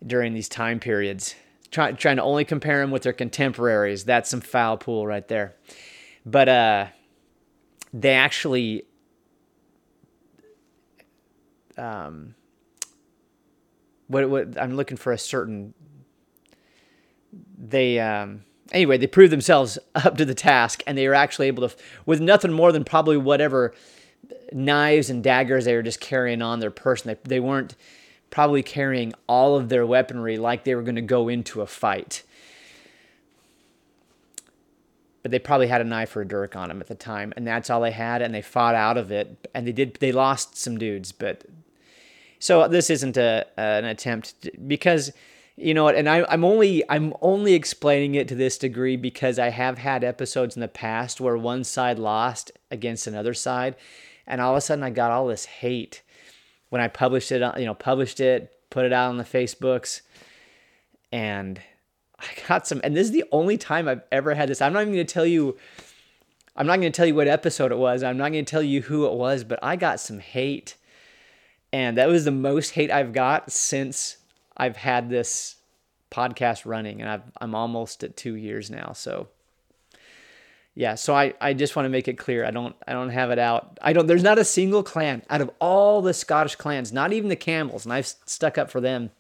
during 0.06 0.34
these 0.34 0.48
time 0.48 0.80
periods. 0.80 1.36
Try, 1.72 1.92
trying 1.94 2.18
to 2.18 2.24
only 2.24 2.46
compare 2.46 2.80
them 2.80 2.92
with 2.92 3.04
their 3.04 3.14
contemporaries. 3.14 4.06
That's 4.06 4.30
some 4.30 4.42
foul 4.42 4.78
pool 4.78 5.08
right 5.08 5.28
there. 5.28 5.56
But 6.26 6.48
uh, 6.48 6.88
they 7.92 8.14
actually 8.14 8.84
um, 11.78 12.36
what 14.08 14.30
what 14.30 14.62
I'm 14.62 14.76
looking 14.76 14.98
for 14.98 15.12
a 15.12 15.18
certain 15.18 15.74
they 17.58 18.00
um 18.00 18.44
anyway, 18.72 18.98
they 18.98 19.08
proved 19.08 19.32
themselves 19.32 19.78
up 19.96 20.18
to 20.18 20.26
the 20.26 20.36
task, 20.36 20.84
and 20.88 20.98
they 20.98 21.08
were 21.08 21.14
actually 21.14 21.48
able 21.48 21.68
to, 21.68 21.76
with 22.06 22.22
nothing 22.22 22.52
more 22.52 22.72
than 22.72 22.84
probably 22.84 23.18
whatever 23.18 23.74
knives 24.52 25.10
and 25.10 25.24
daggers 25.24 25.66
they 25.66 25.76
were 25.76 25.84
just 25.84 26.00
carrying 26.00 26.42
on 26.42 26.60
their 26.60 26.72
person. 26.72 27.10
They, 27.10 27.36
they 27.36 27.40
weren't 27.40 27.76
probably 28.30 28.64
carrying 28.64 29.14
all 29.28 29.56
of 29.56 29.70
their 29.70 29.86
weaponry 29.86 30.38
like 30.38 30.64
they 30.64 30.76
were 30.76 30.82
going 30.82 30.96
to 30.96 31.02
go 31.02 31.28
into 31.28 31.62
a 31.62 31.68
fight. 31.68 32.24
But 35.22 35.32
they 35.32 35.40
probably 35.40 35.68
had 35.68 35.82
a 35.82 35.86
knife 35.86 36.16
or 36.16 36.22
a 36.22 36.28
dirk 36.28 36.56
on 36.56 36.70
them 36.70 36.82
at 36.82 36.88
the 36.88 36.96
time, 36.96 37.34
and 37.36 37.48
that's 37.48 37.70
all 37.70 37.82
they 37.82 37.92
had, 37.92 38.22
and 38.22 38.34
they 38.34 38.44
fought 38.44 38.76
out 38.76 38.98
of 38.98 39.12
it, 39.12 39.48
and 39.56 39.66
they 39.66 39.72
did. 39.72 39.96
They 39.96 40.12
lost 40.12 40.56
some 40.56 40.78
dudes, 40.78 41.12
but 41.12 41.46
so 42.38 42.68
this 42.68 42.92
isn't 42.92 43.18
a 43.18 43.48
an 43.58 43.86
attempt 43.86 44.50
because 44.68 45.12
you 45.58 45.74
know 45.74 45.86
what 45.86 45.96
and 45.96 46.10
I, 46.10 46.26
i'm 46.30 46.44
only 46.44 46.84
i'm 46.90 47.14
only 47.22 47.54
explaining 47.54 48.16
it 48.16 48.28
to 48.30 48.36
this 48.36 48.58
degree 48.58 48.98
because 48.98 49.40
i 49.40 49.50
have 49.50 49.78
had 49.78 50.04
episodes 50.04 50.56
in 50.56 50.62
the 50.62 50.68
past 50.68 51.22
where 51.22 51.38
one 51.38 51.64
side 51.64 51.98
lost 51.98 52.52
against 52.72 53.08
another 53.08 53.34
side 53.34 53.76
and 54.28 54.42
all 54.42 54.52
of 54.52 54.58
a 54.58 54.62
sudden 54.62 54.84
i 54.84 54.90
got 54.90 55.12
all 55.12 55.28
this 55.28 55.46
hate 55.46 56.02
when 56.70 56.82
i 56.82 56.88
published 56.88 57.32
it 57.32 57.42
you 57.58 57.66
know 57.66 57.74
published 57.74 58.20
it 58.20 58.52
put 58.70 58.86
it 58.86 58.94
out 58.94 59.10
on 59.10 59.18
the 59.18 59.24
facebooks 59.24 60.02
and 61.12 61.62
i 62.20 62.26
got 62.48 62.68
some 62.68 62.82
and 62.84 62.96
this 62.96 63.08
is 63.08 63.14
the 63.14 63.26
only 63.32 63.58
time 63.58 63.88
i've 63.88 64.04
ever 64.12 64.34
had 64.34 64.50
this. 64.50 64.62
I'm 64.62 64.74
not 64.74 64.82
even 64.82 64.94
going 64.94 65.08
to 65.08 65.14
tell 65.14 65.26
you 65.26 65.58
i'm 66.58 66.68
not 66.68 66.80
going 66.80 66.92
to 66.92 66.96
tell 66.96 67.06
you 67.06 67.16
what 67.16 67.30
episode 67.30 67.72
it 67.72 67.78
was 67.78 68.04
i'm 68.04 68.18
not 68.18 68.34
going 68.34 68.44
to 68.44 68.50
tell 68.50 68.64
you 68.64 68.82
who 68.82 69.06
it 69.06 69.14
was 69.14 69.46
but 69.46 69.60
i 69.64 69.78
got 69.78 70.02
some 70.02 70.20
hate 70.20 70.76
and 71.72 71.98
that 71.98 72.10
was 72.10 72.26
the 72.26 72.32
most 72.32 72.72
hate 72.72 72.92
i've 72.92 73.14
got 73.14 73.52
since 73.52 74.18
I've 74.58 74.78
had 74.78 75.10
this 75.10 75.56
podcast 76.12 76.66
running 76.66 77.02
and 77.02 77.10
I've, 77.10 77.24
I'm 77.42 77.56
almost 77.56 78.04
at 78.04 78.16
two 78.16 78.36
years 78.36 78.70
now. 78.70 78.94
So 78.94 79.28
yeah, 80.76 80.96
so 80.96 81.16
I, 81.16 81.34
I 81.40 81.54
just 81.54 81.76
want 81.76 81.86
to 81.86 81.90
make 81.90 82.10
it 82.10 82.18
clear. 82.18 82.46
I 82.46 82.52
don't 82.52 82.76
I 82.86 82.92
don't 82.92 83.10
have 83.10 83.32
it 83.32 83.40
out. 83.40 83.78
I 83.82 83.94
don't 83.94 84.08
there's 84.08 84.24
not 84.24 84.38
a 84.38 84.44
single 84.46 84.84
clan 84.84 85.24
out 85.30 85.42
of 85.42 85.50
all 85.60 86.02
the 86.02 86.14
Scottish 86.14 86.58
clans, 86.58 86.92
not 86.92 87.14
even 87.14 87.30
the 87.30 87.38
Campbells, 87.38 87.86
and 87.86 87.94
I've 87.94 88.08
stuck 88.08 88.58
up 88.58 88.70
for 88.70 88.82
them 88.82 89.12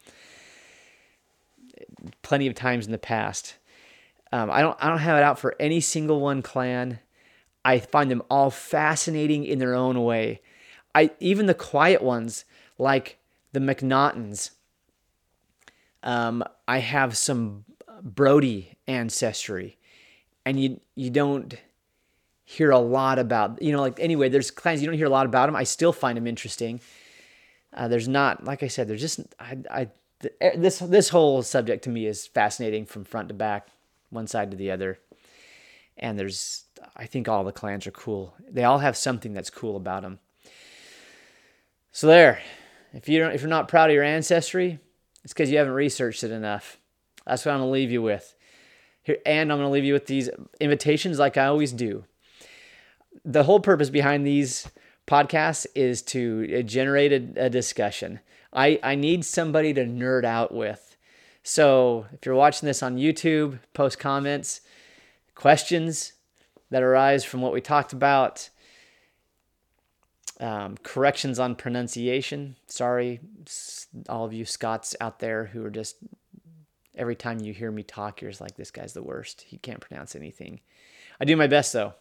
plenty 2.21 2.47
of 2.47 2.55
times 2.55 2.85
in 2.85 2.91
the 2.91 2.97
past. 2.97 3.55
Um, 4.33 4.51
I 4.51 4.61
don't 4.61 4.77
I 4.81 4.89
don't 4.89 4.97
have 4.99 5.17
it 5.17 5.23
out 5.23 5.39
for 5.39 5.55
any 5.57 5.79
single 5.79 6.19
one 6.19 6.41
clan. 6.41 6.99
I 7.63 7.79
find 7.79 8.11
them 8.11 8.21
all 8.29 8.51
fascinating 8.51 9.45
in 9.45 9.59
their 9.59 9.75
own 9.75 10.03
way. 10.03 10.41
I 10.93 11.11
even 11.21 11.45
the 11.45 11.53
quiet 11.53 12.01
ones 12.01 12.43
like 12.77 13.17
the 13.53 13.61
McNaughtons 13.61 14.51
um, 16.05 16.43
I 16.67 16.77
have 16.77 17.17
some 17.17 17.65
Brodie 18.01 18.77
ancestry, 18.87 19.77
and 20.45 20.59
you 20.59 20.79
you 20.93 21.09
don't 21.09 21.55
hear 22.45 22.69
a 22.69 22.79
lot 22.79 23.17
about 23.17 23.61
you 23.61 23.71
know 23.71 23.81
like 23.81 23.99
anyway. 23.99 24.29
There's 24.29 24.51
clans 24.51 24.81
you 24.81 24.87
don't 24.87 24.95
hear 24.95 25.07
a 25.07 25.09
lot 25.09 25.25
about 25.25 25.47
them. 25.47 25.55
I 25.55 25.63
still 25.63 25.91
find 25.91 26.15
them 26.15 26.27
interesting. 26.27 26.79
Uh, 27.73 27.87
there's 27.87 28.07
not 28.07 28.45
like 28.45 28.63
I 28.63 28.67
said. 28.67 28.87
There's 28.87 29.01
just 29.01 29.19
I 29.39 29.57
I 29.69 29.87
eh, 30.39 30.55
this 30.55 30.79
this 30.79 31.09
whole 31.09 31.41
subject 31.41 31.83
to 31.85 31.89
me 31.89 32.05
is 32.05 32.27
fascinating 32.27 32.85
from 32.85 33.03
front 33.03 33.27
to 33.29 33.33
back, 33.33 33.67
one 34.11 34.27
side 34.27 34.51
to 34.51 34.57
the 34.57 34.69
other, 34.69 34.99
and 35.97 36.19
there's 36.19 36.65
I 36.95 37.07
think 37.07 37.27
all 37.27 37.43
the 37.43 37.51
clans 37.51 37.87
are 37.87 37.91
cool. 37.91 38.35
They 38.47 38.63
all 38.63 38.79
have 38.79 38.95
something 38.95 39.33
that's 39.33 39.49
cool 39.49 39.75
about 39.75 40.03
them. 40.03 40.19
So 41.91 42.05
there, 42.05 42.41
if 42.93 43.09
you 43.09 43.17
don't 43.17 43.33
if 43.33 43.41
you're 43.41 43.49
not 43.49 43.67
proud 43.67 43.89
of 43.89 43.95
your 43.95 44.03
ancestry, 44.03 44.79
it's 45.25 45.33
because 45.33 45.49
you 45.49 45.57
haven't 45.57 45.73
researched 45.73 46.23
it 46.23 46.31
enough. 46.31 46.77
That's 47.25 47.45
what 47.45 47.53
I'm 47.53 47.59
going 47.61 47.69
to 47.69 47.73
leave 47.73 47.91
you 47.91 48.03
with. 48.03 48.35
Here, 49.01 49.17
and 49.25 49.51
I'm 49.51 49.57
going 49.57 49.67
to 49.67 49.73
leave 49.73 49.83
you 49.83 49.93
with 49.93 50.05
these 50.05 50.29
invitations 50.61 51.17
like 51.17 51.35
I 51.35 51.47
always 51.47 51.71
do. 51.73 52.05
The 53.25 53.43
whole 53.43 53.59
purpose 53.59 53.89
behind 53.89 54.25
these 54.25 54.69
podcasts 55.07 55.65
is 55.73 56.03
to 56.03 56.59
uh, 56.59 56.61
generate 56.61 57.11
a, 57.11 57.45
a 57.45 57.49
discussion. 57.49 58.19
I, 58.53 58.79
I 58.83 58.93
need 58.93 59.25
somebody 59.25 59.73
to 59.73 59.83
nerd 59.83 60.25
out 60.25 60.53
with. 60.53 60.95
So 61.41 62.05
if 62.13 62.23
you're 62.23 62.35
watching 62.35 62.67
this 62.67 62.83
on 62.83 62.97
YouTube, 62.97 63.57
post 63.73 63.97
comments, 63.97 64.61
questions 65.33 66.13
that 66.69 66.83
arise 66.83 67.25
from 67.25 67.41
what 67.41 67.51
we 67.51 67.61
talked 67.61 67.93
about, 67.93 68.49
um, 70.39 70.75
corrections 70.83 71.39
on 71.39 71.55
pronunciation. 71.55 72.55
Sorry, 72.67 73.19
all 74.09 74.25
of 74.25 74.33
you 74.33 74.45
Scots 74.45 74.95
out 74.99 75.19
there 75.19 75.45
who 75.45 75.63
are 75.65 75.69
just 75.69 75.97
every 76.97 77.15
time 77.15 77.39
you 77.39 77.53
hear 77.53 77.71
me 77.71 77.83
talk, 77.83 78.21
you're 78.21 78.31
just 78.31 78.41
like, 78.41 78.55
this 78.55 78.71
guy's 78.71 78.93
the 78.93 79.03
worst. 79.03 79.41
He 79.41 79.57
can't 79.57 79.81
pronounce 79.81 80.15
anything. 80.15 80.59
I 81.19 81.25
do 81.25 81.35
my 81.35 81.47
best 81.47 81.73
though. 81.73 81.93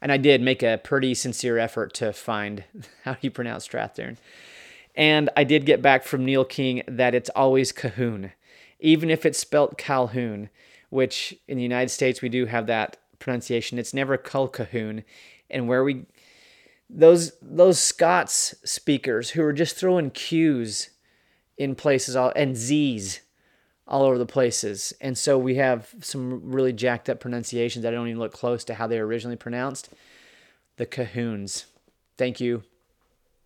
And 0.00 0.12
I 0.12 0.16
did 0.16 0.42
make 0.42 0.62
a 0.62 0.80
pretty 0.82 1.14
sincere 1.14 1.58
effort 1.58 1.94
to 1.94 2.12
find 2.12 2.64
how 3.04 3.16
you 3.20 3.30
pronounce 3.30 3.66
Strathern. 3.66 4.16
And 4.94 5.30
I 5.36 5.44
did 5.44 5.66
get 5.66 5.82
back 5.82 6.04
from 6.04 6.24
Neil 6.24 6.44
King 6.44 6.82
that 6.88 7.14
it's 7.14 7.30
always 7.30 7.72
Cahoon, 7.72 8.32
even 8.80 9.10
if 9.10 9.26
it's 9.26 9.38
spelt 9.38 9.76
Calhoun, 9.76 10.48
which 10.88 11.34
in 11.46 11.56
the 11.56 11.62
United 11.62 11.90
States 11.90 12.22
we 12.22 12.28
do 12.28 12.46
have 12.46 12.66
that 12.66 12.96
pronunciation. 13.18 13.78
It's 13.78 13.94
never 13.94 14.16
Culcahoon. 14.16 15.04
And 15.50 15.68
where 15.68 15.84
we 15.84 16.06
those 16.88 17.32
those 17.42 17.78
Scots 17.78 18.54
speakers 18.64 19.30
who 19.30 19.42
are 19.42 19.52
just 19.52 19.76
throwing 19.76 20.10
Q's 20.10 20.90
in 21.58 21.74
places 21.74 22.16
all 22.16 22.32
and 22.36 22.56
Z's 22.56 23.20
all 23.86 24.02
over 24.02 24.18
the 24.18 24.26
places. 24.26 24.92
And 25.00 25.16
so 25.16 25.38
we 25.38 25.56
have 25.56 25.94
some 26.00 26.52
really 26.52 26.72
jacked 26.72 27.08
up 27.08 27.20
pronunciations 27.20 27.82
that 27.82 27.92
don't 27.92 28.08
even 28.08 28.18
look 28.18 28.32
close 28.32 28.64
to 28.64 28.74
how 28.74 28.86
they 28.86 28.98
were 28.98 29.06
originally 29.06 29.36
pronounced. 29.36 29.90
The 30.76 30.86
Cahoons. 30.86 31.66
Thank 32.18 32.40
you. 32.40 32.62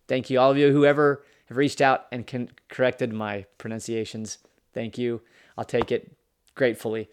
Thank 0.07 0.29
you. 0.29 0.39
All 0.39 0.51
of 0.51 0.57
you, 0.57 0.71
whoever 0.71 1.23
have 1.45 1.57
reached 1.57 1.81
out 1.81 2.07
and 2.11 2.51
corrected 2.69 3.13
my 3.13 3.45
pronunciations. 3.57 4.39
Thank 4.73 4.97
you. 4.97 5.21
I'll 5.57 5.65
take 5.65 5.91
it 5.91 6.11
gratefully. 6.55 7.09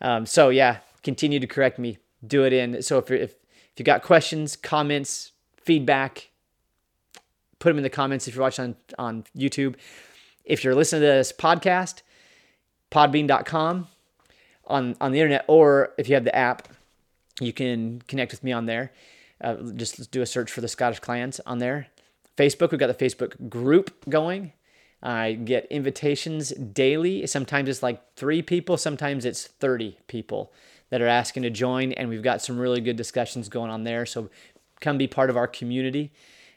Um, 0.00 0.26
so 0.26 0.50
yeah, 0.50 0.78
continue 1.02 1.40
to 1.40 1.46
correct 1.46 1.78
me. 1.78 1.98
Do 2.26 2.44
it 2.44 2.52
in. 2.52 2.82
So 2.82 2.98
if, 2.98 3.10
if, 3.10 3.30
if 3.32 3.78
you 3.78 3.84
got 3.84 4.02
questions, 4.02 4.56
comments, 4.56 5.29
feedback, 5.70 6.30
put 7.60 7.68
them 7.68 7.76
in 7.76 7.84
the 7.84 7.90
comments 7.90 8.26
if 8.26 8.34
you're 8.34 8.42
watching 8.42 8.64
on, 8.64 8.76
on 8.98 9.24
YouTube. 9.38 9.76
If 10.44 10.64
you're 10.64 10.74
listening 10.74 11.02
to 11.02 11.06
this 11.06 11.32
podcast, 11.32 12.02
podbean.com 12.90 13.86
on, 14.66 14.96
on 15.00 15.12
the 15.12 15.20
internet, 15.20 15.44
or 15.46 15.92
if 15.96 16.08
you 16.08 16.16
have 16.16 16.24
the 16.24 16.34
app, 16.34 16.66
you 17.40 17.52
can 17.52 18.02
connect 18.08 18.32
with 18.32 18.42
me 18.42 18.50
on 18.50 18.66
there. 18.66 18.90
Uh, 19.40 19.58
just 19.76 20.10
do 20.10 20.22
a 20.22 20.26
search 20.26 20.50
for 20.50 20.60
the 20.60 20.66
Scottish 20.66 20.98
Clans 20.98 21.38
on 21.46 21.60
there. 21.60 21.86
Facebook, 22.36 22.72
we've 22.72 22.80
got 22.80 22.88
the 22.88 23.06
Facebook 23.06 23.48
group 23.48 23.92
going. 24.08 24.52
I 25.04 25.34
get 25.34 25.66
invitations 25.70 26.50
daily. 26.50 27.28
Sometimes 27.28 27.68
it's 27.68 27.80
like 27.80 28.16
three 28.16 28.42
people, 28.42 28.76
sometimes 28.76 29.24
it's 29.24 29.46
30 29.46 29.98
people 30.08 30.52
that 30.88 31.00
are 31.00 31.06
asking 31.06 31.44
to 31.44 31.50
join, 31.50 31.92
and 31.92 32.08
we've 32.08 32.24
got 32.24 32.42
some 32.42 32.58
really 32.58 32.80
good 32.80 32.96
discussions 32.96 33.48
going 33.48 33.70
on 33.70 33.84
there. 33.84 34.04
So 34.04 34.30
come 34.80 34.98
be 34.98 35.06
part 35.06 35.30
of 35.30 35.36
our 35.36 35.46
community 35.46 36.12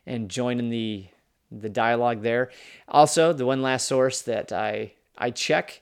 and 0.06 0.30
join 0.30 0.60
in 0.60 0.70
the 0.70 1.08
the 1.52 1.70
dialogue 1.70 2.24
there. 2.24 2.50
Also, 2.88 3.32
the 3.32 3.46
one 3.46 3.62
last 3.62 3.88
source 3.88 4.22
that 4.22 4.52
I 4.52 4.94
I 5.18 5.32
check 5.32 5.82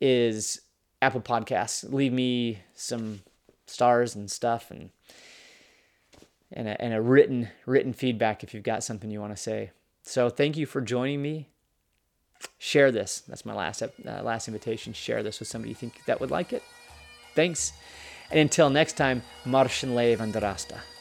is 0.00 0.60
Apple 1.00 1.20
Podcasts. 1.20 1.90
Leave 1.92 2.12
me 2.12 2.60
some 2.74 3.20
stars 3.66 4.14
and 4.14 4.30
stuff 4.30 4.70
and 4.70 4.90
and 6.52 6.68
a, 6.68 6.80
and 6.80 6.94
a 6.94 7.00
written 7.00 7.48
written 7.66 7.92
feedback 7.92 8.42
if 8.42 8.54
you've 8.54 8.62
got 8.62 8.84
something 8.84 9.10
you 9.10 9.20
want 9.20 9.36
to 9.36 9.42
say. 9.42 9.70
So 10.02 10.28
thank 10.30 10.56
you 10.56 10.66
for 10.66 10.80
joining 10.80 11.22
me. 11.22 11.48
Share 12.58 12.92
this. 12.92 13.22
That's 13.26 13.46
my 13.46 13.54
last 13.54 13.82
uh, 13.82 13.88
last 14.22 14.48
invitation. 14.48 14.92
Share 14.92 15.22
this 15.22 15.40
with 15.40 15.48
somebody 15.48 15.70
you 15.70 15.74
think 15.74 16.04
that 16.06 16.20
would 16.20 16.30
like 16.30 16.52
it. 16.52 16.62
Thanks. 17.34 17.72
And 18.30 18.40
until 18.40 18.70
next 18.70 18.94
time, 18.94 19.22
Mar 19.44 19.68
sin 19.68 19.94
leibh 19.94 20.20
an-dràsta. 20.20 20.95